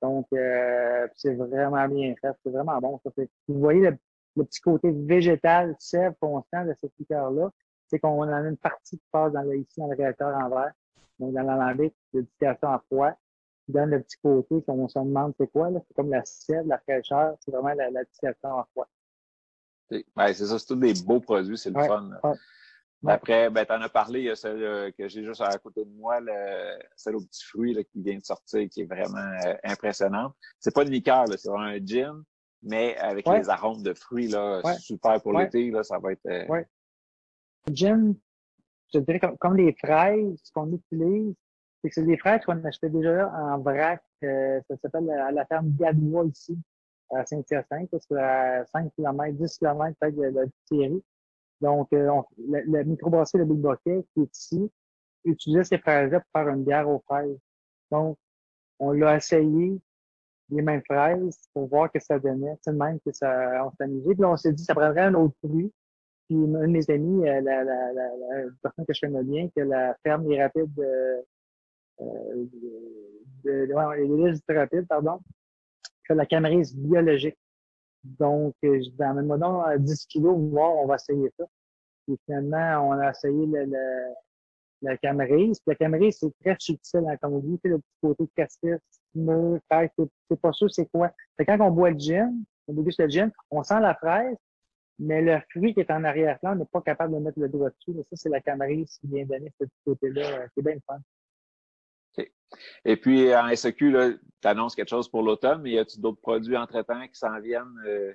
Donc, 0.00 0.26
euh, 0.32 1.08
c'est 1.16 1.34
vraiment 1.34 1.88
bien 1.88 2.14
fait. 2.20 2.32
C'est 2.44 2.50
vraiment 2.50 2.78
bon. 2.78 3.00
Ça, 3.04 3.10
vous 3.48 3.58
voyez 3.58 3.80
le, 3.80 3.96
le, 4.36 4.44
petit 4.44 4.60
côté 4.60 4.92
végétal, 4.92 5.74
sève 5.78 6.14
constant 6.20 6.64
de 6.64 6.74
cette 6.80 6.92
liqueur-là. 6.98 7.50
C'est 7.94 8.00
qu'on 8.00 8.22
en 8.22 8.32
a 8.32 8.40
une 8.40 8.56
partie 8.56 8.98
qui 8.98 9.04
passe 9.12 9.32
dans 9.32 9.42
le, 9.42 9.56
ici 9.56 9.78
dans 9.78 9.86
le 9.86 9.96
réacteur 9.96 10.36
en 10.36 10.48
verre. 10.48 10.72
Donc, 11.20 11.32
dans 11.32 11.42
l'alambic 11.42 11.94
distillation 12.12 12.72
à 12.72 12.80
froid, 12.90 13.12
qui 13.64 13.72
donne 13.72 13.90
le 13.90 14.02
petit 14.02 14.16
côté 14.20 14.60
qu'on 14.62 14.88
se 14.88 14.98
demande 14.98 15.32
c'est 15.38 15.46
quoi. 15.46 15.70
là 15.70 15.78
C'est 15.86 15.94
comme 15.94 16.10
la 16.10 16.24
sève, 16.24 16.66
la 16.66 16.78
fraîcheur. 16.78 17.36
C'est 17.38 17.52
vraiment 17.52 17.72
la, 17.72 17.90
la 17.90 18.02
distillation 18.02 18.58
à 18.58 18.66
froid. 18.72 18.88
Ouais, 19.92 20.34
c'est 20.34 20.46
ça. 20.46 20.58
C'est 20.58 20.66
tous 20.66 20.74
des 20.74 20.94
beaux 21.06 21.20
produits. 21.20 21.56
C'est 21.56 21.70
le 21.70 21.80
fun. 21.84 22.10
Après, 23.06 23.48
ben, 23.48 23.64
tu 23.64 23.72
en 23.72 23.80
as 23.82 23.88
parlé, 23.88 24.20
il 24.20 24.24
y 24.24 24.30
a 24.30 24.34
celle 24.34 24.92
que 24.94 25.06
j'ai 25.08 25.22
juste 25.22 25.40
à 25.40 25.56
côté 25.58 25.84
de 25.84 25.90
moi, 25.90 26.20
le, 26.20 26.78
celle 26.96 27.14
au 27.14 27.20
petit 27.20 27.44
fruit 27.44 27.74
là, 27.74 27.84
qui 27.84 28.02
vient 28.02 28.16
de 28.16 28.24
sortir, 28.24 28.68
qui 28.68 28.80
est 28.80 28.86
vraiment 28.86 29.18
euh, 29.18 29.54
impressionnante. 29.62 30.34
C'est 30.58 30.74
pas 30.74 30.82
une 30.82 30.90
liqueur, 30.90 31.26
c'est 31.28 31.48
vraiment 31.48 31.66
un 31.66 31.84
gin, 31.84 32.24
mais 32.62 32.96
avec 32.96 33.28
les 33.28 33.48
arômes 33.50 33.82
de 33.82 33.92
fruits, 33.92 34.28
là, 34.28 34.62
super 34.78 35.20
pour 35.20 35.38
l'été, 35.38 35.70
là, 35.70 35.82
ça 35.82 35.98
va 35.98 36.12
être. 36.12 36.26
Euh... 36.26 36.62
Gin, 37.70 38.14
je 38.92 38.98
dirais 38.98 39.20
comme, 39.40 39.56
les 39.56 39.74
fraises 39.74 40.50
qu'on 40.54 40.72
utilise, 40.72 41.34
c'est 41.80 41.88
que 41.88 41.94
c'est 41.94 42.04
des 42.04 42.18
fraises 42.18 42.44
qu'on 42.44 42.62
achetait 42.64 42.90
déjà 42.90 43.30
en 43.30 43.58
vrac. 43.58 44.02
Euh, 44.22 44.60
ça 44.68 44.76
s'appelle 44.78 45.10
à 45.10 45.30
la 45.30 45.44
ferme 45.46 45.70
Gadois 45.76 46.26
ici, 46.26 46.58
à 47.10 47.24
Saint-Hyacinthe. 47.26 47.94
C'est 48.00 48.18
à 48.18 48.64
5 48.66 48.92
km, 48.94 49.36
10 49.36 49.58
km 49.58 49.96
peut-être 50.00 50.16
de 50.16 50.22
la 50.22 50.42
Thierry. 50.66 51.02
Donc, 51.60 51.92
euh, 51.92 52.10
le, 52.38 52.60
le 52.62 52.84
microbrasserie 52.84 53.38
de 53.40 53.44
Big 53.44 53.58
Bucket, 53.58 54.06
qui 54.14 54.22
est 54.22 54.36
ici, 54.36 54.70
utilisait 55.24 55.64
ces 55.64 55.78
fraises-là 55.78 56.20
pour 56.20 56.30
faire 56.32 56.48
une 56.52 56.64
bière 56.64 56.88
aux 56.88 57.02
fraises. 57.06 57.38
Donc, 57.90 58.18
on 58.78 58.92
l'a 58.92 59.16
essayé, 59.16 59.80
les 60.50 60.62
mêmes 60.62 60.82
fraises, 60.84 61.38
pour 61.52 61.68
voir 61.68 61.90
que 61.90 62.00
ça 62.00 62.18
donnait. 62.18 62.56
C'est 62.62 62.72
le 62.72 62.76
même 62.76 62.98
que 63.00 63.12
ça, 63.12 63.64
on 63.64 63.70
s'est 63.72 63.84
amusé. 63.84 64.14
Puis 64.14 64.24
on 64.24 64.36
s'est 64.36 64.52
dit, 64.52 64.64
ça 64.64 64.74
prendrait 64.74 65.02
un 65.02 65.14
autre 65.14 65.34
fruit. 65.44 65.72
Puis 66.26 66.36
une 66.36 66.52
de 66.52 66.66
mes 66.66 66.90
amies, 66.90 67.28
euh, 67.28 67.40
la, 67.40 67.64
personne 68.62 68.86
que 68.86 68.94
je 68.94 69.00
connais 69.00 69.24
bien, 69.24 69.48
que 69.54 69.60
la 69.60 69.94
ferme 70.02 70.28
Les 70.28 70.42
Rapides 70.42 70.72
de, 70.74 71.24
euh, 72.00 72.46
de, 73.44 73.66
de, 73.66 73.66
de 73.66 74.54
Rapides, 74.54 74.86
pardon, 74.88 75.20
fait 76.06 76.14
la 76.14 76.26
camarise 76.26 76.74
biologique. 76.74 77.38
Donc, 78.04 78.54
euh, 78.64 78.80
je 78.82 78.90
dis, 78.90 79.02
amène-moi 79.02 79.38
donc 79.38 79.78
10 79.78 80.06
kilos, 80.06 80.38
voir, 80.50 80.76
on 80.76 80.86
va 80.86 80.96
essayer 80.96 81.30
ça. 81.38 81.44
Puis 82.06 82.18
finalement, 82.26 82.88
on 82.88 82.92
a 82.92 83.10
essayé 83.10 83.46
le, 83.46 83.66
la 84.82 84.96
camerise. 84.98 85.58
Puis 85.60 85.68
la 85.68 85.74
camerise, 85.74 86.18
c'est 86.20 86.32
très 86.40 86.56
subtil, 86.58 87.00
hein, 87.08 87.16
comme 87.20 87.32
vous 87.32 87.40
dites, 87.40 87.60
le 87.64 87.78
petit 87.78 87.98
côté 88.02 88.24
cassis, 88.36 88.80
mou, 89.14 89.58
fraise, 89.70 89.90
c'est 90.28 90.40
pas 90.40 90.52
sûr 90.52 90.70
c'est 90.70 90.86
quoi. 90.86 91.10
Fait 91.36 91.46
quand 91.46 91.60
on 91.60 91.70
boit 91.70 91.90
le 91.90 91.98
gin, 91.98 92.32
on 92.68 92.74
déguste 92.74 93.00
le 93.00 93.08
gin, 93.08 93.32
on 93.50 93.62
sent 93.62 93.80
la 93.80 93.94
fraise, 93.94 94.36
mais 94.98 95.22
le 95.22 95.40
fruit 95.50 95.74
qui 95.74 95.80
est 95.80 95.90
en 95.90 96.04
arrière-plan, 96.04 96.52
on 96.52 96.56
n'est 96.56 96.64
pas 96.66 96.80
capable 96.80 97.14
de 97.14 97.18
mettre 97.18 97.40
le 97.40 97.48
doigt 97.48 97.70
dessus. 97.70 97.92
Mais 97.94 98.04
ça, 98.04 98.16
c'est 98.16 98.28
la 98.28 98.40
camerise 98.40 98.98
qui 98.98 99.08
vient 99.08 99.24
donner 99.24 99.52
ce 99.60 99.64
petit 99.64 99.80
côté-là. 99.84 100.46
C'est 100.54 100.64
bien 100.64 100.76
fun. 100.86 100.98
Et 102.84 102.96
puis, 102.96 103.34
en 103.34 103.54
SEQ, 103.54 104.18
tu 104.40 104.48
annonces 104.48 104.74
quelque 104.76 104.90
chose 104.90 105.08
pour 105.08 105.22
l'automne, 105.22 105.62
mais 105.62 105.72
y 105.72 105.78
a-t-il 105.78 106.00
d'autres 106.00 106.20
produits 106.20 106.56
entre-temps 106.56 107.06
qui 107.08 107.18
s'en 107.18 107.40
viennent? 107.40 107.80
Euh? 107.86 108.14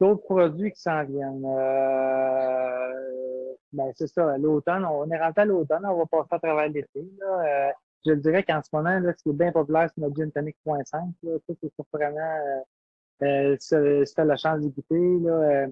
D'autres 0.00 0.24
produits 0.24 0.72
qui 0.72 0.80
s'en 0.80 1.04
viennent. 1.04 1.44
Euh... 1.46 2.92
Ben, 3.72 3.90
c'est 3.94 4.06
ça. 4.06 4.36
L'automne, 4.38 4.84
on 4.84 5.10
est 5.10 5.18
rentré 5.18 5.42
à 5.42 5.44
l'automne, 5.46 5.84
on 5.86 5.96
va 5.96 6.06
passer 6.06 6.28
à 6.32 6.38
travers 6.38 6.68
l'été. 6.68 7.00
Euh, 7.22 7.70
je 8.06 8.12
dirais 8.12 8.44
qu'en 8.44 8.62
ce 8.62 8.68
moment, 8.72 9.00
là, 9.00 9.12
ce 9.16 9.22
qui 9.22 9.30
est 9.30 9.32
bien 9.32 9.50
populaire, 9.50 9.88
c'est 9.92 10.00
notre 10.00 10.14
gin 10.14 10.30
tonic 10.30 10.56
0.5. 10.66 10.84
Ça, 10.90 11.08
c'est 11.48 11.74
surprenant. 11.74 12.62
Euh, 13.22 13.56
si 13.60 13.74
tu 14.14 14.20
as 14.20 14.24
la 14.24 14.36
chance 14.36 14.60
d'écouter, 14.60 15.18
là, 15.20 15.66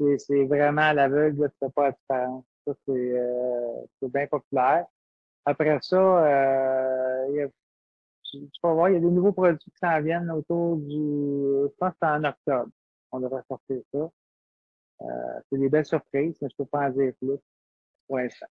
euh, 0.00 0.16
c'est 0.18 0.44
vraiment 0.44 0.82
à 0.82 0.94
l'aveugle, 0.94 1.50
tu 1.60 1.70
pas 1.70 1.84
la 1.84 1.92
différence. 1.92 2.44
Ça, 2.66 2.74
euh, 2.88 3.72
c'est 4.00 4.12
bien 4.12 4.26
populaire. 4.26 4.86
Après 5.44 5.78
ça, 5.82 5.96
euh, 5.96 7.26
il 7.30 7.36
y 7.36 7.42
a, 7.42 7.48
tu 8.22 8.38
vas 8.62 8.74
voir, 8.74 8.88
il 8.90 8.94
y 8.94 8.96
a 8.96 9.00
des 9.00 9.10
nouveaux 9.10 9.32
produits 9.32 9.58
qui 9.58 9.78
s'en 9.80 10.00
viennent 10.02 10.30
autour 10.30 10.76
du, 10.76 10.94
je 10.94 11.76
pense 11.78 11.90
que 11.92 11.96
c'est 12.02 12.08
en 12.08 12.24
octobre. 12.24 12.70
On 13.12 13.20
devrait 13.20 13.42
sortir 13.48 13.78
ça. 13.92 14.10
Euh, 15.02 15.40
c'est 15.50 15.58
des 15.58 15.68
belles 15.68 15.86
surprises, 15.86 16.36
mais 16.40 16.48
je 16.50 16.56
peux 16.56 16.66
pas 16.66 16.88
en 16.88 16.90
dire 16.90 17.12
plus 17.20 17.38
pour 18.06 18.18
l'instant. 18.18 18.46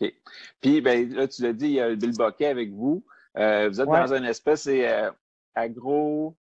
OK. 0.00 0.12
Puis, 0.60 0.80
ben, 0.80 1.08
là, 1.10 1.28
tu 1.28 1.42
l'as 1.42 1.52
dit, 1.52 1.66
il 1.66 1.72
y 1.72 1.80
a 1.80 1.94
Bill 1.94 2.16
Boquet 2.16 2.46
avec 2.46 2.70
vous. 2.72 3.04
Euh, 3.36 3.68
vous 3.68 3.80
êtes 3.80 3.88
dans 3.88 4.12
une 4.14 4.24
espèce, 4.24 4.62
c'est 4.62 4.90
euh, 4.92 5.10
agro... 5.54 6.36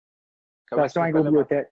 Station 0.71 1.03
agrobiotech. 1.03 1.67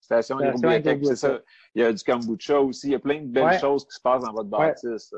Station 0.00 0.38
agrobiotech, 0.38 1.04
c'est 1.04 1.16
ça. 1.16 1.40
Il 1.74 1.82
y 1.82 1.84
a 1.84 1.92
du 1.92 2.04
kombucha 2.04 2.60
aussi. 2.60 2.88
Il 2.88 2.92
y 2.92 2.94
a 2.94 2.98
plein 2.98 3.22
de 3.22 3.26
belles 3.26 3.58
choses 3.58 3.86
qui 3.86 3.94
se 3.94 4.00
passent 4.00 4.22
dans 4.22 4.32
votre 4.32 4.48
bâtisse. 4.48 5.14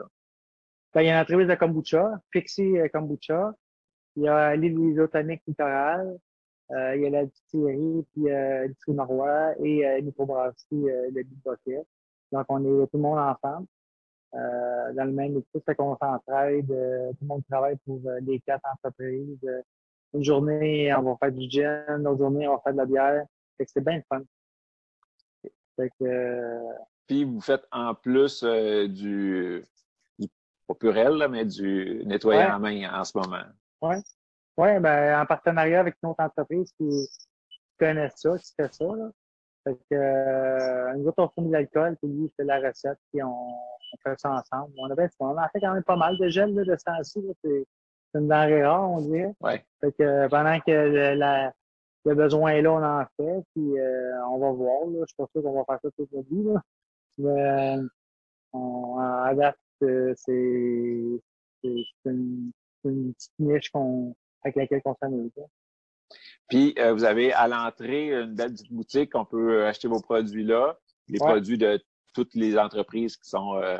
Ben, 0.94 1.02
il 1.02 1.06
y 1.06 1.10
a 1.10 1.16
une 1.16 1.20
entreprise 1.20 1.48
de 1.48 1.54
kombucha, 1.54 2.20
Pixie 2.30 2.78
euh, 2.78 2.88
Kombucha. 2.88 3.52
Il 4.16 4.22
y 4.22 4.28
a 4.28 4.56
l'île 4.56 4.78
isotonique 4.78 5.42
littorale. 5.46 6.18
Euh, 6.70 6.96
il 6.96 7.02
y 7.02 7.06
a 7.06 7.10
la 7.10 7.26
distillerie, 7.26 8.04
puis 8.12 8.30
euh, 8.30 8.62
l'industrie 8.62 8.92
Marois 8.92 9.54
et 9.62 9.86
euh, 9.86 10.02
microbrasserie 10.02 10.90
euh, 10.90 11.10
de 11.10 11.22
Biboquet. 11.22 11.82
Donc, 12.32 12.44
on 12.48 12.62
est 12.64 12.86
tout 12.88 12.96
le 12.96 12.98
monde 13.00 13.18
ensemble. 13.18 13.66
Euh, 14.34 14.92
dans 14.92 15.04
le 15.04 15.12
même 15.12 15.36
équipe, 15.38 15.64
fait 15.64 15.74
qu'on 15.74 15.96
s'entraide. 15.96 16.66
Tout 16.66 17.22
le 17.22 17.26
monde 17.26 17.42
travaille 17.50 17.76
pour 17.86 18.00
les 18.22 18.40
quatre 18.40 18.64
entreprises. 18.70 19.38
Une 20.14 20.24
journée, 20.24 20.94
on 20.94 21.02
va 21.02 21.16
faire 21.16 21.32
du 21.32 21.48
gin. 21.50 21.84
Une 21.88 22.06
autre 22.06 22.18
journée, 22.18 22.48
on 22.48 22.54
va 22.56 22.60
faire 22.62 22.72
de 22.72 22.78
la 22.78 22.86
bière. 22.86 23.24
Fait 23.56 23.64
que 23.64 23.70
c'est 23.72 23.84
bien 23.84 24.00
fun. 24.08 24.22
Fait 25.76 25.90
que, 26.00 26.60
Puis, 27.06 27.24
vous 27.24 27.40
faites 27.40 27.66
en 27.70 27.94
plus 27.94 28.42
du 28.42 29.64
pas 30.68 30.74
purel, 30.74 31.26
mais 31.30 31.46
du 31.46 32.02
nettoyant 32.04 32.56
en 32.56 32.58
main 32.58 32.92
en 32.92 33.02
ce 33.02 33.16
moment. 33.16 33.44
Oui. 33.80 33.96
Ouais, 34.58 34.78
ben, 34.80 35.20
en 35.20 35.24
partenariat 35.24 35.80
avec 35.80 35.96
une 36.02 36.10
autre 36.10 36.22
entreprise 36.22 36.70
qui, 36.76 37.08
connaît 37.78 38.10
ça, 38.16 38.36
qui 38.38 38.52
fait 38.54 38.74
ça. 38.74 38.84
Là. 38.84 39.10
Fait 39.64 39.76
que, 39.90 39.94
euh, 39.94 40.94
nous 40.94 41.06
autres, 41.06 41.22
on 41.22 41.28
fournit 41.28 41.52
l'alcool, 41.52 41.96
puis 42.02 42.10
lui, 42.10 42.24
il 42.24 42.30
fait 42.36 42.44
la 42.44 42.58
recette, 42.58 42.98
puis 43.12 43.22
on, 43.22 43.28
on 43.28 43.96
fait 44.02 44.18
ça 44.18 44.32
ensemble. 44.32 44.72
On, 44.78 44.90
avait, 44.90 45.08
on 45.20 45.36
a 45.36 45.48
fait 45.50 45.60
quand 45.60 45.74
même 45.74 45.84
pas 45.84 45.96
mal 45.96 46.18
de 46.18 46.28
gel 46.28 46.54
là, 46.54 46.64
de 46.64 46.76
temps-ci. 46.84 47.24
C'est 48.12 48.20
une 48.20 48.28
denrée 48.28 48.64
rare, 48.64 48.90
on 48.90 49.00
dirait. 49.00 49.34
Ouais. 49.40 49.64
Fait 49.80 49.92
que 49.92 50.28
pendant 50.28 50.58
que 50.60 50.70
le, 50.70 51.14
la, 51.14 51.52
le 52.04 52.14
besoin 52.14 52.52
est 52.52 52.62
là, 52.62 52.72
on 52.72 52.82
en 52.82 53.04
fait, 53.16 53.44
puis 53.54 53.78
euh, 53.78 54.26
on 54.30 54.38
va 54.38 54.50
voir. 54.52 54.86
Là. 54.86 55.00
Je 55.00 55.06
suis 55.06 55.16
pas 55.16 55.26
sûr 55.32 55.42
qu'on 55.42 55.52
va 55.52 55.64
faire 55.64 55.78
ça 55.82 55.90
toute 55.96 56.12
la 56.12 56.22
vie. 56.22 56.42
Là. 56.42 56.62
Mais 57.18 57.78
euh, 57.78 57.88
on 58.52 58.98
adapte 58.98 59.58
c'est 59.80 60.16
une, 60.34 61.20
une, 62.04 62.52
petite 63.14 63.32
niche 63.38 63.70
qu'on 63.70 64.14
avec 64.42 64.56
laquelle 64.56 64.82
on 64.84 64.94
s'amuse. 65.00 65.30
Puis, 66.48 66.74
euh, 66.78 66.92
vous 66.94 67.04
avez 67.04 67.32
à 67.32 67.48
l'entrée 67.48 68.12
une 68.12 68.34
belle 68.34 68.52
petite 68.52 68.72
boutique, 68.72 69.14
on 69.14 69.24
peut 69.24 69.66
acheter 69.66 69.88
vos 69.88 70.00
produits 70.00 70.44
là, 70.44 70.78
les 71.08 71.18
produits 71.18 71.58
de 71.58 71.82
toutes 72.14 72.34
les 72.34 72.58
entreprises 72.58 73.16
qui 73.16 73.28
sont 73.28 73.56
euh, 73.56 73.78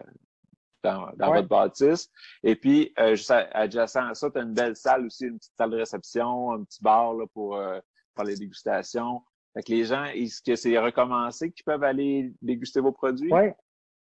dans, 0.83 1.09
dans 1.17 1.33
votre 1.33 1.49
bâtisse. 1.49 2.11
Et 2.43 2.57
puis, 2.57 2.93
euh, 2.99 3.14
juste 3.14 3.31
adjacent 3.31 3.97
à 3.97 4.14
ça, 4.14 4.31
tu 4.31 4.38
as 4.38 4.43
une 4.43 4.55
belle 4.55 4.77
salle 4.77 5.07
aussi, 5.07 5.27
une 5.27 5.38
petite 5.38 5.55
salle 5.57 5.71
de 5.71 5.77
réception, 5.77 6.53
un 6.53 6.64
petit 6.64 6.83
bar 6.83 7.14
là, 7.14 7.27
pour 7.33 7.57
euh, 7.57 7.79
faire 8.17 8.25
les 8.25 8.37
dégustations. 8.37 9.23
Fait 9.55 9.62
que 9.62 9.73
les 9.73 9.85
gens, 9.85 10.05
est-ce 10.05 10.43
que 10.43 10.57
c'est 10.57 10.79
recommencé 10.79 11.51
qu'ils 11.51 11.64
peuvent 11.64 11.83
aller 11.83 12.33
déguster 12.43 12.81
vos 12.81 12.93
produits? 12.93 13.33
Oui, 13.33 13.51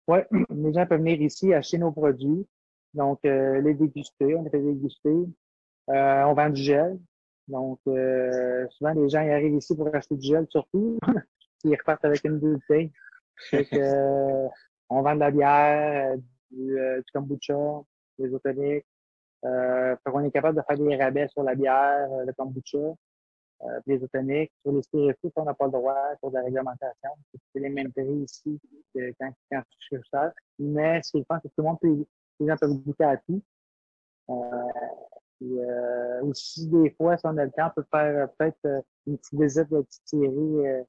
oui, 0.08 0.20
les 0.50 0.74
gens 0.74 0.86
peuvent 0.86 1.00
venir 1.00 1.22
ici 1.22 1.54
acheter 1.54 1.78
nos 1.78 1.92
produits, 1.92 2.48
donc 2.94 3.20
euh, 3.26 3.62
les 3.62 3.74
déguster, 3.74 4.36
on 4.36 4.44
les 4.44 4.50
fait 4.50 4.62
déguster. 4.62 5.28
Euh, 5.90 6.24
on 6.24 6.34
vend 6.34 6.50
du 6.50 6.62
gel. 6.62 6.98
Donc, 7.48 7.80
euh, 7.88 8.66
souvent, 8.72 8.94
les 8.94 9.10
gens 9.10 9.22
ils 9.22 9.32
arrivent 9.32 9.56
ici 9.56 9.76
pour 9.76 9.94
acheter 9.94 10.16
du 10.16 10.28
gel, 10.28 10.48
surtout. 10.50 10.98
ils 11.64 11.76
repartent 11.76 12.06
avec 12.06 12.24
une 12.24 12.40
bouteille. 12.40 12.92
Fait 13.50 13.66
que, 13.66 14.48
on 14.90 15.02
vend 15.02 15.16
de 15.16 15.20
la 15.20 15.32
bière, 15.32 16.16
du, 16.52 16.76
du 16.76 17.12
kombucha, 17.14 17.82
des 18.20 18.28
isotoniques. 18.28 18.86
Euh, 19.44 19.96
on 20.06 20.24
est 20.24 20.32
capable 20.32 20.58
de 20.58 20.64
faire 20.68 20.78
des 20.78 20.96
rabais 20.96 21.28
sur 21.28 21.44
la 21.44 21.56
bière, 21.56 22.10
le 22.26 22.34
kombucha 22.34 22.78
euh, 23.64 23.80
les 23.86 23.96
isotoniques. 23.98 24.52
Sur 24.62 24.74
les 24.74 24.82
spiritueux, 24.82 25.32
on 25.36 25.46
n'a 25.46 25.54
pas 25.54 25.66
le 25.66 25.72
droit 25.72 25.96
pour 26.20 26.32
la 26.32 26.42
réglementation. 26.42 27.12
C'est 27.54 27.60
les 27.60 27.70
mêmes 27.70 27.92
prix 27.92 28.24
ici 28.24 28.60
que 28.94 29.12
quand, 29.20 29.32
quand 29.52 29.62
cherches 29.80 30.08
ça. 30.12 30.34
Mais 30.60 31.02
ce 31.04 31.18
je 31.18 31.24
pense, 31.24 31.40
c'est 31.42 31.50
que 31.50 31.56
tout 31.56 31.62
le 31.62 31.68
monde 31.68 31.80
peut, 31.80 32.06
les 32.40 32.48
gens 32.48 32.56
goûter 32.62 33.04
à 33.04 33.18
tout. 33.18 33.42
Euh, 34.30 34.34
puis, 35.38 35.60
euh, 35.60 36.22
aussi, 36.24 36.68
des 36.68 36.90
fois, 36.92 37.18
si 37.18 37.26
on 37.26 37.38
a 37.38 37.46
le 37.46 37.52
temps, 37.52 37.68
on 37.68 37.82
peut 37.82 37.88
faire 37.92 38.24
euh, 38.24 38.28
peut-être 38.38 38.66
euh, 38.66 38.82
une 39.06 39.18
petite 39.18 39.40
visite 39.40 39.70
de 39.70 39.82
petite 39.82 40.08
série 40.08 40.68
euh, 40.68 40.84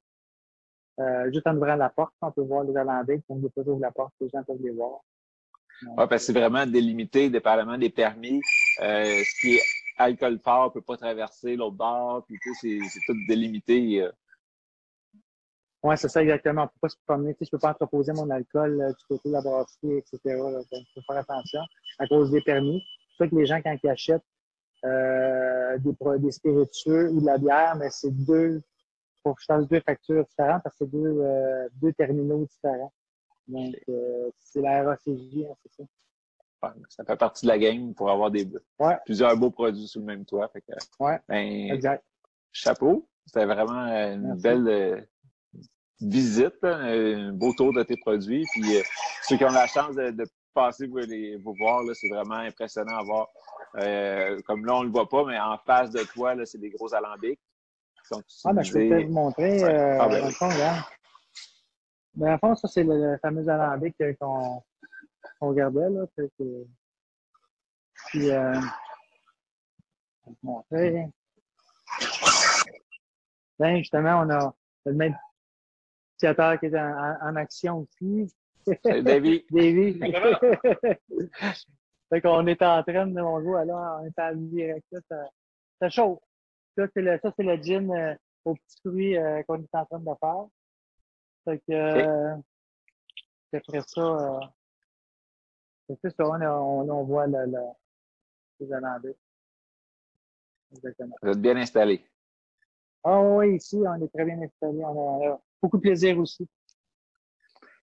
euh, 0.99 1.31
juste 1.31 1.45
en 1.47 1.55
ouvrant 1.55 1.75
la 1.75 1.89
porte. 1.89 2.13
On 2.21 2.31
peut 2.31 2.41
voir 2.41 2.63
les 2.63 2.75
Hollandais 2.75 3.19
qui 3.19 3.31
ont 3.31 3.37
déposé 3.37 3.71
la 3.79 3.91
porte, 3.91 4.13
les 4.19 4.29
gens 4.29 4.43
peuvent 4.43 4.61
les 4.61 4.71
voir. 4.71 5.01
Oui, 5.83 5.93
parce 5.95 6.09
que 6.09 6.17
c'est 6.17 6.33
vraiment 6.33 6.65
délimité, 6.65 7.29
dépendamment 7.29 7.77
des 7.77 7.89
permis. 7.89 8.41
ce 8.79 9.41
qui 9.41 9.55
est 9.55 9.61
alcool 9.97 10.39
fort 10.39 10.71
peut 10.73 10.81
pas 10.81 10.97
traverser 10.97 11.55
l'autre 11.55 11.75
bord, 11.75 12.23
puis 12.25 12.37
sais, 12.55 12.79
c'est 12.87 12.99
tout 13.05 13.17
délimité. 13.27 14.03
Euh. 14.03 14.11
Oui, 15.83 15.95
c'est 15.97 16.09
ça 16.09 16.21
exactement. 16.21 16.63
On 16.63 16.67
peut 16.67 16.79
pas 16.81 16.89
se 16.89 16.95
promener, 17.05 17.35
tu 17.35 17.45
je 17.45 17.51
peux 17.51 17.59
pas 17.59 17.71
entreposer 17.71 18.13
mon 18.13 18.29
alcool 18.29 18.81
euh, 18.81 18.89
du 18.89 19.05
côté 19.07 19.29
de 19.29 19.33
la 19.33 19.41
brasserie, 19.41 19.97
etc. 19.97 20.19
Donc, 20.25 20.65
faut 20.93 21.01
faire 21.07 21.17
attention 21.17 21.61
à 21.99 22.07
cause 22.07 22.31
des 22.31 22.41
permis. 22.41 22.83
C'est 23.11 23.23
ça 23.23 23.29
que 23.29 23.35
les 23.35 23.45
gens, 23.45 23.61
quand 23.61 23.75
ils 23.83 23.89
achètent 23.89 24.21
euh, 24.85 25.77
des, 25.79 25.95
des 26.19 26.31
spiritueux 26.31 27.09
ou 27.09 27.21
de 27.21 27.25
la 27.25 27.37
bière, 27.37 27.75
mais 27.77 27.89
c'est 27.89 28.11
deux 28.11 28.61
je 29.45 29.61
deux 29.63 29.81
factures 29.81 30.25
différentes 30.25 30.63
parce 30.63 30.77
que 30.77 30.85
c'est 30.85 30.95
euh, 30.95 31.67
deux 31.81 31.91
terminaux 31.91 32.45
différents. 32.45 32.93
Donc, 33.47 33.75
euh, 33.89 34.29
c'est 34.39 34.61
la 34.61 34.83
RACJ, 34.83 35.45
hein, 35.49 35.53
c'est 35.63 35.83
ça. 35.83 36.73
ça 36.89 37.03
fait 37.05 37.15
partie 37.17 37.45
de 37.45 37.51
la 37.51 37.57
game 37.57 37.93
pour 37.93 38.09
avoir 38.11 38.29
des 38.31 38.47
ouais. 38.79 38.97
plusieurs 39.05 39.35
beaux 39.37 39.51
produits 39.51 39.87
sous 39.87 39.99
le 39.99 40.05
même 40.05 40.25
toit. 40.25 40.47
Fait 40.49 40.61
que, 40.61 40.73
ouais, 40.99 41.19
ben, 41.27 41.71
exact. 41.71 42.03
Chapeau. 42.51 43.07
C'était 43.25 43.45
vraiment 43.45 43.85
une 43.87 44.27
Merci. 44.27 44.41
belle 44.41 44.67
euh, 44.67 45.01
visite, 46.01 46.55
un 46.63 47.31
beau 47.33 47.53
tour 47.53 47.73
de 47.73 47.83
tes 47.83 47.97
produits. 47.97 48.45
Puis 48.51 48.77
euh, 48.77 48.81
ceux 49.23 49.37
qui 49.37 49.45
ont 49.45 49.49
la 49.51 49.67
chance 49.67 49.95
de, 49.95 50.11
de 50.11 50.25
passer 50.53 50.87
vous, 50.87 50.97
les, 50.97 51.35
vous 51.37 51.53
voir, 51.59 51.83
c'est 51.93 52.09
vraiment 52.09 52.35
impressionnant 52.35 52.97
à 52.97 53.03
voir. 53.03 53.27
Euh, 53.77 54.39
comme 54.47 54.65
là, 54.65 54.75
on 54.77 54.83
le 54.83 54.89
voit 54.89 55.07
pas, 55.09 55.23
mais 55.25 55.37
en 55.39 55.57
face 55.59 55.91
de 55.91 56.01
toi, 56.13 56.33
c'est 56.45 56.57
des 56.57 56.69
gros 56.69 56.93
alambics. 56.93 57.39
Qui 58.01 58.07
sont 58.07 58.23
Ah, 58.45 58.53
ben, 58.53 58.63
je 58.63 58.71
peux 58.73 58.79
utilisés. 58.79 58.95
peut-être 58.95 59.07
vous 59.07 59.13
montrer. 59.13 59.63
Ouais. 59.63 59.73
Euh, 59.75 59.97
Ah, 59.99 60.07
ben 60.07 60.11
dans 60.13 60.17
le 60.21 60.25
oui. 60.27 60.31
fond, 60.33 60.49
regarde. 60.49 60.83
Ben, 62.17 62.25
dans 62.25 62.31
le 62.33 62.37
fond, 62.39 62.55
ça, 62.55 62.67
c'est 62.67 62.83
le, 62.83 63.11
le 63.11 63.17
fameux 63.19 63.47
alambic 63.47 63.95
qu'on 64.19 64.63
qu'on 65.39 65.49
regardait, 65.49 65.89
là. 65.89 66.05
Fait 66.15 66.29
que- 66.39 66.65
Puis, 68.07 68.31
euh, 68.31 68.53
je 68.53 70.29
vais 70.31 70.35
montrer. 70.43 71.07
Ben, 73.59 73.77
justement, 73.77 74.21
on 74.25 74.29
a 74.31 74.53
le 74.85 74.93
même 74.93 75.15
utilisateur 76.15 76.59
qui 76.59 76.65
est 76.67 76.75
en, 76.77 76.91
en- 76.91 77.17
en 77.29 77.35
action 77.35 77.79
aussi. 77.79 78.33
Davy. 78.83 79.45
Davy. 79.51 79.99
fait 82.09 82.21
qu'on 82.21 82.45
est 82.47 82.61
en 82.61 82.83
train 82.83 83.07
de, 83.07 83.19
on 83.21 83.41
joue 83.41 83.53
là, 83.53 83.99
on 84.01 84.05
est 84.05 84.19
en 84.19 84.35
direct, 84.35 84.85
là, 84.91 84.99
ça, 85.09 85.29
ça 85.81 85.89
chauffe. 85.89 86.19
Ça, 86.77 86.85
c'est 86.93 87.01
le, 87.01 87.19
ça, 87.21 87.31
c'est 87.35 87.43
le 87.43 87.55
gin 87.61 87.91
euh, 87.91 88.15
aux 88.45 88.55
petits 88.55 88.77
fruits 88.85 89.17
euh, 89.17 89.41
qu'on 89.43 89.61
est 89.61 89.69
en 89.75 89.85
train 89.85 89.99
de 89.99 90.05
faire. 90.19 90.45
Fait 91.47 91.59
que, 91.59 91.71
euh, 91.71 92.35
après 93.53 93.81
ça, 93.87 94.01
euh, 94.01 94.39
c'est 96.03 96.09
ça, 96.09 96.27
on, 96.27 96.41
on, 96.41 96.89
on 96.89 97.03
voit 97.05 97.25
le, 97.25 97.45
le, 97.45 97.57
les. 98.59 99.15
Exactement. 100.73 101.15
Vous 101.21 101.29
êtes 101.29 101.41
bien 101.41 101.55
installé. 101.55 102.05
Ah 103.01 103.21
oui, 103.21 103.55
ici, 103.55 103.77
on 103.77 103.95
est 104.03 104.09
très 104.09 104.25
bien 104.25 104.41
installés. 104.41 104.83
On 104.83 105.35
a, 105.35 105.39
beaucoup 105.61 105.77
de 105.77 105.83
plaisir 105.83 106.19
aussi. 106.19 106.45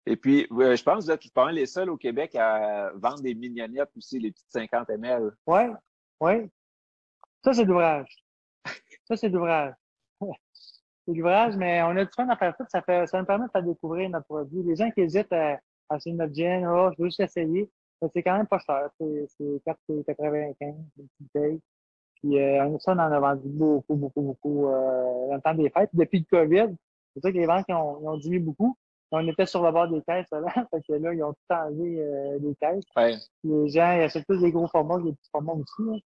Et 0.04 0.16
puis, 0.16 0.46
euh, 0.52 0.76
je 0.76 0.82
pense 0.82 0.98
que 0.98 1.04
vous 1.04 1.10
êtes 1.12 1.32
pas 1.32 1.50
les 1.50 1.64
seuls 1.64 1.88
au 1.88 1.96
Québec 1.96 2.34
à 2.34 2.92
vendre 2.96 3.22
des 3.22 3.34
mignonnettes 3.34 3.96
aussi, 3.96 4.18
les 4.18 4.30
petites 4.30 4.52
50 4.52 4.90
ml. 4.90 5.34
Oui, 5.46 5.62
oui. 6.20 6.50
Ça, 7.42 7.54
c'est 7.54 7.64
l'ouvrage. 7.64 8.14
Ça, 9.08 9.16
c'est 9.16 9.30
l'ouvrage. 9.30 9.72
C'est 11.06 11.14
l'ouvrage, 11.14 11.56
mais 11.56 11.82
on 11.82 11.96
a 11.96 12.04
du 12.04 12.10
fun 12.16 12.28
à 12.28 12.36
faire 12.36 12.54
ça. 12.56 12.64
Ça, 12.68 12.82
fait, 12.82 13.06
ça 13.06 13.18
nous 13.20 13.26
permet 13.26 13.46
de 13.46 13.50
faire 13.50 13.62
découvrir 13.62 14.08
notre 14.10 14.26
produit. 14.26 14.62
Les 14.62 14.76
gens 14.76 14.90
qui 14.90 15.02
hésitent 15.02 15.32
à, 15.32 15.58
à 15.90 15.96
essayer 15.96 16.14
notre 16.16 16.34
gin, 16.34 16.66
oh, 16.66 16.90
je 16.96 17.02
veux 17.02 17.08
juste 17.08 17.20
essayer, 17.20 17.70
mais 18.02 18.08
c'est 18.14 18.22
quand 18.22 18.36
même 18.36 18.46
pas 18.46 18.58
cher. 18.58 18.88
C'est 18.98 19.26
c'est 19.36 19.62
4,95 19.66 20.54
une 20.60 20.74
petite 20.96 21.10
bouteille. 21.20 21.60
Puis 22.16 22.38
euh, 22.40 22.64
on- 22.66 22.78
ça, 22.78 22.92
on 22.92 22.98
en 22.98 23.12
a 23.12 23.20
vendu 23.20 23.48
beaucoup, 23.48 23.94
beaucoup, 23.96 24.22
beaucoup 24.22 24.66
euh, 24.68 25.28
dans 25.28 25.34
le 25.34 25.40
temps 25.40 25.54
des 25.54 25.70
fêtes. 25.70 25.90
Depuis 25.92 26.26
le 26.30 26.38
COVID, 26.38 26.74
c'est 27.14 27.20
ça 27.20 27.30
que 27.32 27.36
les 27.36 27.46
ventes 27.46 27.64
ils 27.68 27.74
ont, 27.74 27.98
ils 28.02 28.08
ont 28.08 28.16
diminué 28.16 28.38
beaucoup. 28.40 28.76
On 29.10 29.28
était 29.28 29.46
sur 29.46 29.62
le 29.62 29.70
bord 29.70 29.86
des 29.88 30.00
caisses 30.02 30.26
là, 30.32 30.40
fait 30.70 30.82
que 30.88 30.92
là, 30.94 31.12
ils 31.14 31.22
ont 31.22 31.32
tout 31.32 31.54
enlevé 31.54 32.00
euh, 32.00 32.38
les 32.40 32.54
caisses. 32.56 32.82
Ouais, 32.96 33.14
Les 33.44 33.68
gens, 33.68 33.92
ils 33.92 34.02
achètent 34.02 34.26
tous 34.26 34.40
des 34.40 34.50
gros 34.50 34.66
formats, 34.66 34.98
des 34.98 35.12
petits 35.12 35.30
formats 35.30 35.52
aussi. 35.52 35.82
hein. 35.88 35.98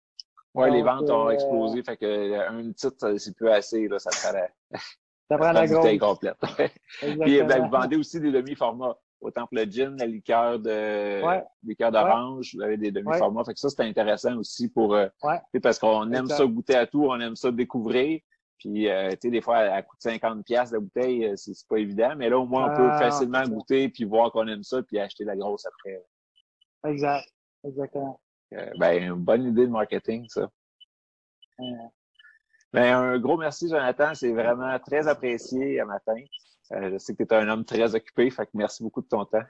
Ouais 0.54 0.70
les 0.70 0.82
ventes 0.82 1.10
ont 1.10 1.28
euh, 1.28 1.30
explosé. 1.30 1.82
Fait 1.82 1.96
que 1.96 2.06
euh, 2.06 2.48
un 2.50 2.72
titre, 2.72 3.16
c'est 3.18 3.34
plus 3.36 3.48
assez. 3.50 3.88
Là, 3.88 3.98
ça 3.98 4.10
prend 4.10 4.38
la, 4.38 4.48
Ça 5.30 5.38
prend 5.38 5.52
la 5.52 5.66
bouteille 5.66 5.98
complète. 5.98 6.36
Puis 7.00 7.42
ben, 7.42 7.64
vous 7.64 7.70
vendez 7.70 7.96
aussi 7.96 8.20
des 8.20 8.32
demi-formats. 8.32 8.96
Autant 9.20 9.48
pour 9.48 9.56
le 9.58 9.64
gin, 9.64 9.96
la 9.98 10.06
liqueur 10.06 10.60
de 10.60 11.24
Ouais. 11.26 11.42
liqueur 11.64 11.90
d'orange, 11.90 12.54
vous 12.54 12.62
avez 12.62 12.76
des 12.76 12.92
demi-formats. 12.92 13.42
Fait 13.44 13.52
que 13.52 13.58
ça, 13.58 13.68
c'est 13.68 13.82
intéressant 13.82 14.36
aussi 14.36 14.68
pour 14.68 14.94
euh, 14.94 15.08
Ouais. 15.24 15.40
parce 15.60 15.78
qu'on 15.78 16.12
aime 16.12 16.28
ça 16.28 16.46
goûter 16.46 16.76
à 16.76 16.86
tout, 16.86 17.04
on 17.04 17.18
aime 17.20 17.34
ça 17.34 17.50
découvrir. 17.50 18.20
Puis 18.58 18.88
euh, 18.88 19.10
tu 19.10 19.16
sais, 19.22 19.30
des 19.30 19.40
fois, 19.40 19.58
elle 19.60 19.84
coûte 19.84 20.00
50 20.00 20.44
pièces 20.44 20.72
la 20.72 20.80
bouteille, 20.80 21.26
euh, 21.26 21.32
c'est 21.36 21.52
pas 21.68 21.78
évident. 21.78 22.14
Mais 22.16 22.28
là, 22.28 22.38
au 22.38 22.46
moins, 22.46 22.72
on 22.72 22.76
peut 22.76 22.88
Ah, 22.92 22.98
facilement 22.98 23.42
goûter 23.42 23.88
puis 23.88 24.04
voir 24.04 24.30
qu'on 24.32 24.46
aime 24.48 24.62
ça, 24.62 24.82
puis 24.82 24.98
acheter 25.00 25.24
la 25.24 25.36
grosse 25.36 25.64
après. 25.66 26.00
Exact. 26.86 27.28
Exactement. 27.64 28.20
Euh, 28.54 28.70
ben, 28.78 29.02
une 29.02 29.14
bonne 29.14 29.44
idée 29.44 29.66
de 29.66 29.70
marketing, 29.72 30.26
ça. 30.28 30.48
Euh, 31.60 31.64
Ben, 32.72 32.94
un 32.94 33.18
gros 33.18 33.36
merci, 33.36 33.68
Jonathan. 33.68 34.14
C'est 34.14 34.32
vraiment 34.32 34.78
très 34.78 35.06
apprécié 35.08 35.80
à 35.80 35.84
matin. 35.84 36.16
Euh, 36.72 36.90
je 36.92 36.98
sais 36.98 37.14
que 37.14 37.22
tu 37.24 37.34
es 37.34 37.36
un 37.36 37.48
homme 37.48 37.64
très 37.64 37.94
occupé, 37.94 38.30
fait 38.30 38.44
que 38.46 38.50
merci 38.54 38.82
beaucoup 38.82 39.00
de 39.02 39.08
ton 39.08 39.24
temps. 39.24 39.42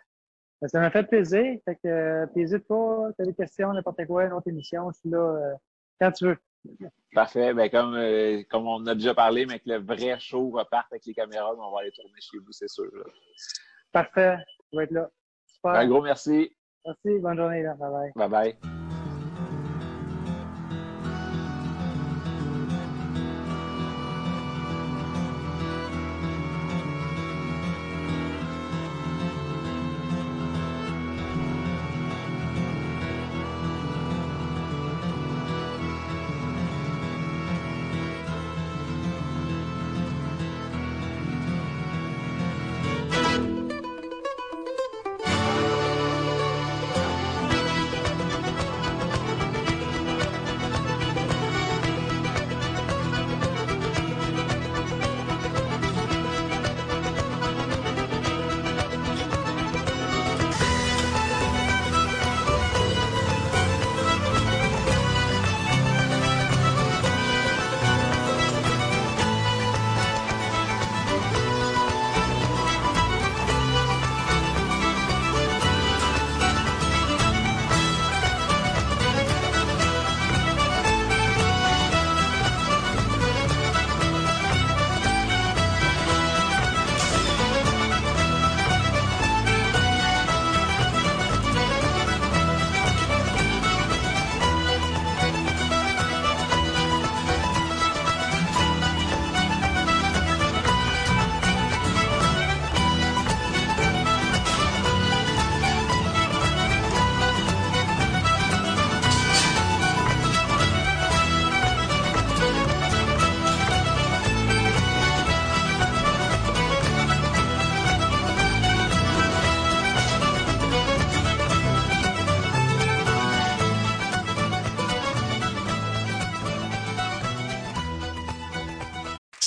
ben, 0.61 0.69
ça 0.69 0.81
m'a 0.81 0.91
fait 0.91 1.05
plaisir. 1.05 1.59
Fait 1.65 1.75
que, 1.77 1.89
euh, 1.89 2.27
n'hésite 2.37 2.67
pas, 2.67 3.09
t'as 3.17 3.25
des 3.25 3.35
questions, 3.35 3.73
n'importe 3.73 4.07
quoi, 4.07 4.25
une 4.25 4.33
autre 4.33 4.49
émission, 4.49 4.91
je 4.93 4.99
suis 5.01 5.11
là 5.11 5.55
quand 6.01 6.13
tu 6.13 6.27
veux. 6.27 6.39
Parfait. 7.13 7.55
Ben, 7.55 7.71
comme, 7.71 7.95
euh, 7.95 8.43
comme 8.51 8.67
on 8.67 8.85
a 8.87 8.95
déjà 8.95 9.15
parlé, 9.15 9.47
mais 9.47 9.59
que 9.59 9.69
le 9.69 9.77
vrai 9.79 10.19
show 10.21 10.51
reparte 10.51 10.87
avec 10.93 11.07
les 11.07 11.15
caméras, 11.15 11.55
ben, 11.55 11.63
on 11.63 11.73
va 11.73 11.81
aller 11.81 11.93
tourner 11.93 12.21
chez 12.21 12.39
vous, 12.39 12.53
c'est 12.53 12.69
sûr. 12.69 12.85
là. 12.93 13.05
Parfait. 13.93 14.37
Je 14.73 14.79
vais 14.79 14.85
être 14.85 14.91
là. 14.93 15.09
Super. 15.47 15.71
Un 15.73 15.89
gros 15.89 16.03
merci. 16.03 16.55
Merci. 16.85 17.19
Bonne 17.21 17.37
journée. 17.37 17.63
Là. 17.63 17.75
Bye 17.75 17.91
bye. 17.91 18.29
Bye 18.29 18.29
bye. 18.61 18.78